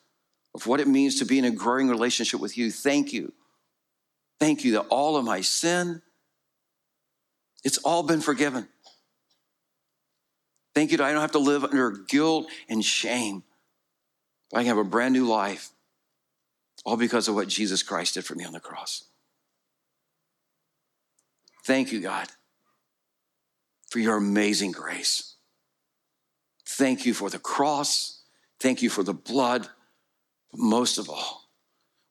of 0.55 0.67
what 0.67 0.81
it 0.81 0.87
means 0.87 1.19
to 1.19 1.25
be 1.25 1.39
in 1.39 1.45
a 1.45 1.51
growing 1.51 1.89
relationship 1.89 2.41
with 2.41 2.57
you. 2.57 2.71
Thank 2.71 3.13
you. 3.13 3.33
Thank 4.39 4.65
you 4.65 4.73
that 4.73 4.87
all 4.91 5.17
of 5.17 5.25
my 5.25 5.41
sin, 5.41 6.03
it's 7.65 7.79
all 7.79 8.03
been 8.03 8.21
forgiven. 8.21 8.69
Thank 10.75 10.93
you 10.93 10.99
that 10.99 11.05
I 11.05 11.13
don't 11.13 11.21
have 11.21 11.33
to 11.33 11.39
live 11.39 11.65
under 11.65 11.91
guilt 11.91 12.47
and 12.69 12.85
shame. 12.85 13.43
I 14.55 14.59
can 14.59 14.67
have 14.67 14.79
a 14.79 14.85
brand 14.85 15.15
new 15.15 15.27
life, 15.27 15.71
all 16.85 16.97
because 16.97 17.29
of 17.29 17.35
what 17.35 17.49
Jesus 17.49 17.83
Christ 17.83 18.15
did 18.15 18.25
for 18.25 18.35
me 18.35 18.45
on 18.45 18.53
the 18.53 18.61
cross. 18.61 19.05
Thank 21.71 21.93
you, 21.93 22.01
God, 22.01 22.27
for 23.93 24.01
your 24.01 24.17
amazing 24.17 24.73
grace. 24.73 25.37
Thank 26.67 27.07
you 27.07 27.15
for 27.15 27.31
the 27.31 27.39
cross. 27.39 28.23
Thank 28.59 28.83
you 28.83 28.91
for 28.91 29.05
the 29.05 29.15
blood. 29.15 29.69
But 30.51 30.59
most 30.59 30.99
of 30.99 31.09
all, 31.09 31.49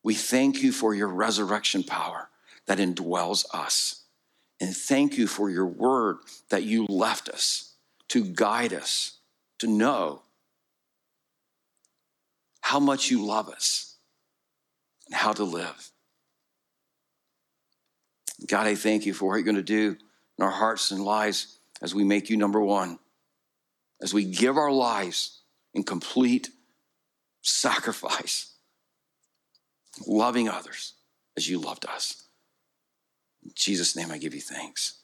we 0.02 0.14
thank 0.16 0.64
you 0.64 0.72
for 0.72 0.94
your 0.94 1.10
resurrection 1.10 1.84
power 1.84 2.30
that 2.68 2.78
indwells 2.78 3.44
us. 3.54 4.04
And 4.62 4.74
thank 4.74 5.18
you 5.18 5.28
for 5.28 5.50
your 5.50 5.68
word 5.68 6.20
that 6.52 6.64
you 6.64 6.86
left 6.86 7.28
us 7.28 7.74
to 8.08 8.24
guide 8.24 8.72
us, 8.72 9.18
to 9.58 9.68
know 9.68 10.22
how 12.62 12.80
much 12.80 13.12
you 13.12 13.26
love 13.26 13.50
us 13.50 13.98
and 15.08 15.16
how 15.16 15.34
to 15.34 15.44
live. 15.44 15.92
God, 18.48 18.68
I 18.68 18.76
thank 18.76 19.06
you 19.06 19.14
for 19.14 19.28
what 19.28 19.36
you're 19.36 19.44
going 19.44 19.56
to 19.56 19.62
do 19.62 19.98
in 20.38 20.44
our 20.44 20.52
hearts 20.52 20.92
and 20.92 21.04
lives 21.04 21.58
as 21.82 21.94
we 21.94 22.04
make 22.04 22.30
you 22.30 22.38
number 22.38 22.62
one, 22.62 23.00
as 24.02 24.14
we 24.14 24.24
give 24.24 24.58
our 24.58 24.72
lives 24.72 25.42
in 25.74 25.84
complete 25.84 26.50
sacrifice, 27.42 28.54
loving 30.06 30.50
others 30.50 30.94
as 31.38 31.50
you 31.50 31.60
loved 31.60 31.86
us. 31.86 32.24
In 33.44 33.52
Jesus' 33.56 33.96
name, 33.96 34.12
I 34.12 34.18
give 34.18 34.34
you 34.34 34.42
thanks. 34.42 35.00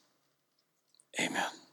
Amen. 1.19 1.64